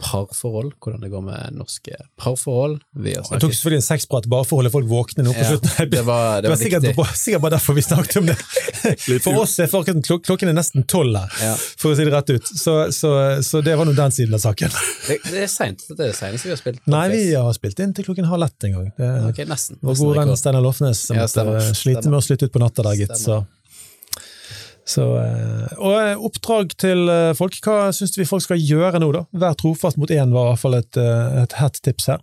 [0.00, 0.72] parforhold.
[0.82, 2.78] Hvordan det går med norske parforhold.
[2.94, 5.42] Vi har Jeg tok selvfølgelig en sexprat bare for å holde folk våkne nå på
[5.42, 5.90] Ja, slutten.
[5.90, 8.36] det var- det var sikkert, bare- sikkert bare derfor vi snakket om det.
[9.26, 11.54] For oss er klokken, klok- klokken er nesten tolv her, Ja.
[11.76, 12.44] for å si det rett ut.
[12.46, 13.10] Så, så,
[13.42, 14.70] så det var nå den siden av saken.
[15.08, 15.82] det, det er seint.
[15.88, 16.80] Det er det seneste vi har spilt.
[16.86, 18.92] Nei, vi har spilt inn til klokken halv ett en gang.
[18.96, 19.78] Det, okay, nesten.
[19.82, 20.36] Vår gode venn.
[20.36, 21.74] Steinar Lofnes som Ja, måtte stemmer.
[21.74, 23.16] slite med å slutte ut på natta der, gitt.
[23.18, 23.40] Så.
[24.86, 27.56] Så, eh, og eh, oppdrag til eh, folk.
[27.64, 29.24] Hva syns vi folk skal gjøre nå, da?
[29.34, 31.00] Vær trofast mot én var i hvert fall et,
[31.42, 32.22] et hett tips her.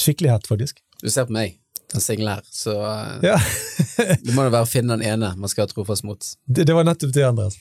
[0.00, 0.80] Skikkelig hett, faktisk.
[1.02, 1.58] Du ser på meg,
[1.92, 2.78] den single her, så
[3.24, 3.36] Ja,
[4.24, 6.32] det må jo være å finne den ene man skal ha trofast mot.
[6.48, 7.58] det, det var nettopp det, Andreas.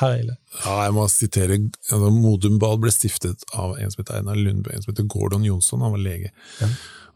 [0.00, 0.34] Herlig.
[0.64, 4.72] Ja, jeg må sitere altså, Modum Bad ble stiftet av en som heter Einar Lundbø,
[4.74, 6.32] en som heter Gordon Jonsson, han var lege.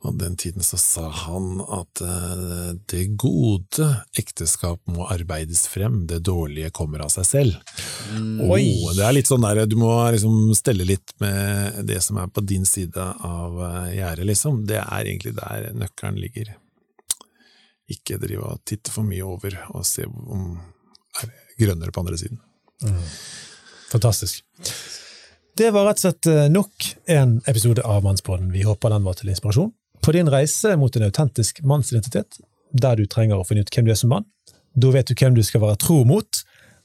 [0.05, 3.87] Og den tiden så sa han at eh, det gode
[4.21, 7.77] ekteskap må arbeides frem, det dårlige kommer av seg selv.
[8.45, 8.67] Oi.
[8.85, 12.29] Oh, det er litt sånn der, du må liksom stelle litt med det som er
[12.29, 14.61] på din side av eh, gjerdet, liksom.
[14.69, 16.53] Det er egentlig der nøkkelen ligger.
[17.95, 20.53] Ikke drive og titte for mye over og se om
[21.21, 22.41] er det grønnere på andre siden.
[23.93, 24.43] Fantastisk.
[25.57, 28.51] Det var rett og slett eh, nok en episode av Mannspodden.
[28.53, 29.71] Vi håper den var til inspirasjon.
[30.05, 32.39] På din reise mot en autentisk mannsidentitet,
[32.73, 34.25] der du trenger å finne ut hvem du er som mann,
[34.77, 36.29] da vet du hvem du skal være tro mot,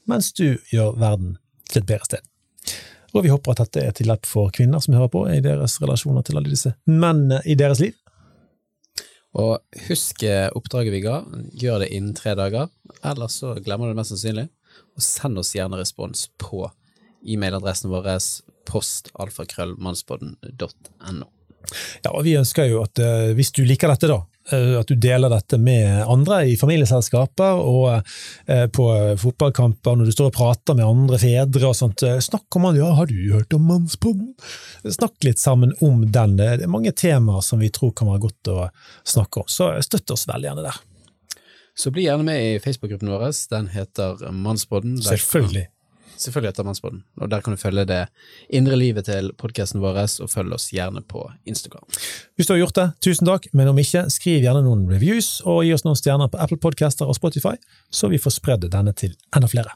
[0.08, 1.36] mens du gjør verden
[1.68, 2.24] til et bedre sted.
[3.12, 5.76] Og vi håper at dette er til hjelp for kvinner som hører på, i deres
[5.82, 7.92] relasjoner til alle disse mennene i deres liv.
[9.36, 9.60] Og
[9.90, 10.24] husk
[10.56, 11.20] oppdraget vi ga,
[11.60, 12.72] gjør det innen tre dager,
[13.04, 14.48] ellers så glemmer du det mest sannsynlig.
[14.96, 16.72] Og send oss gjerne respons på
[17.20, 18.16] e-mailadressen vår
[18.70, 21.28] postalfakrøllmannspodden.no.
[22.04, 24.18] Ja, og Vi ønsker jo at uh, hvis du liker dette, da,
[24.50, 28.86] eh, at du deler dette med andre i familieselskaper og eh, på
[29.20, 32.04] fotballkamper, når du står og prater med andre fedre og sånt.
[32.24, 34.32] Snakk om ja, har du hørt om Mannspodden?
[34.84, 36.38] Snakk litt sammen om den.
[36.40, 38.60] Det er mange temaer som vi tror kan være godt å
[39.04, 40.86] snakke om, så støtt oss veldig gjerne der.
[41.80, 44.98] Så bli gjerne med i Facebook-gruppen vår, den heter Mannspodden.
[45.04, 45.68] Selvfølgelig.
[46.20, 48.00] Selvfølgelig etter Mannspodden, og der kan du følge det
[48.52, 51.86] indre livet til podkasten vår, og følge oss gjerne på Instagram.
[52.36, 55.62] Hvis du har gjort det, tusen takk, men om ikke, skriv gjerne noen reviews og
[55.64, 57.56] gi oss noen stjerner på Apple Podcaster og Spotify,
[57.88, 59.72] så vi får spredd denne til enda flere.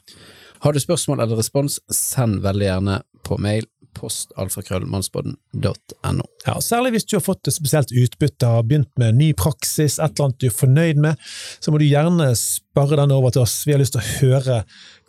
[0.64, 3.66] Har du spørsmål eller respons, send veldig gjerne på mail
[3.96, 6.24] postalfakrøllmannspodden.no.
[6.46, 10.04] Ja, Særlig hvis du har fått et spesielt utbytte, har begynt med ny praksis, et
[10.10, 11.14] eller annet du er fornøyd med,
[11.60, 13.56] så må du gjerne sparre den over til oss.
[13.66, 14.56] Vi har lyst til å høre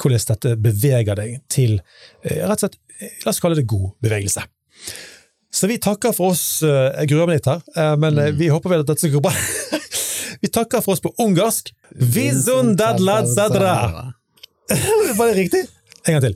[0.01, 1.71] hvordan dette beveger deg til
[2.23, 4.41] eh, rett og slett, eh, la oss kalle det god bevegelse.
[5.55, 6.45] Så vi takker for oss.
[6.67, 7.61] eh, Jeg gruer meg litt her,
[8.01, 8.35] men mm.
[8.39, 9.35] vi håper vel at dette skal gå bra.
[10.43, 11.69] Vi takker for oss på ungarsk.
[11.95, 13.71] Vizundadladzadra.
[15.17, 15.61] Var det riktig?
[16.05, 16.35] En gang til.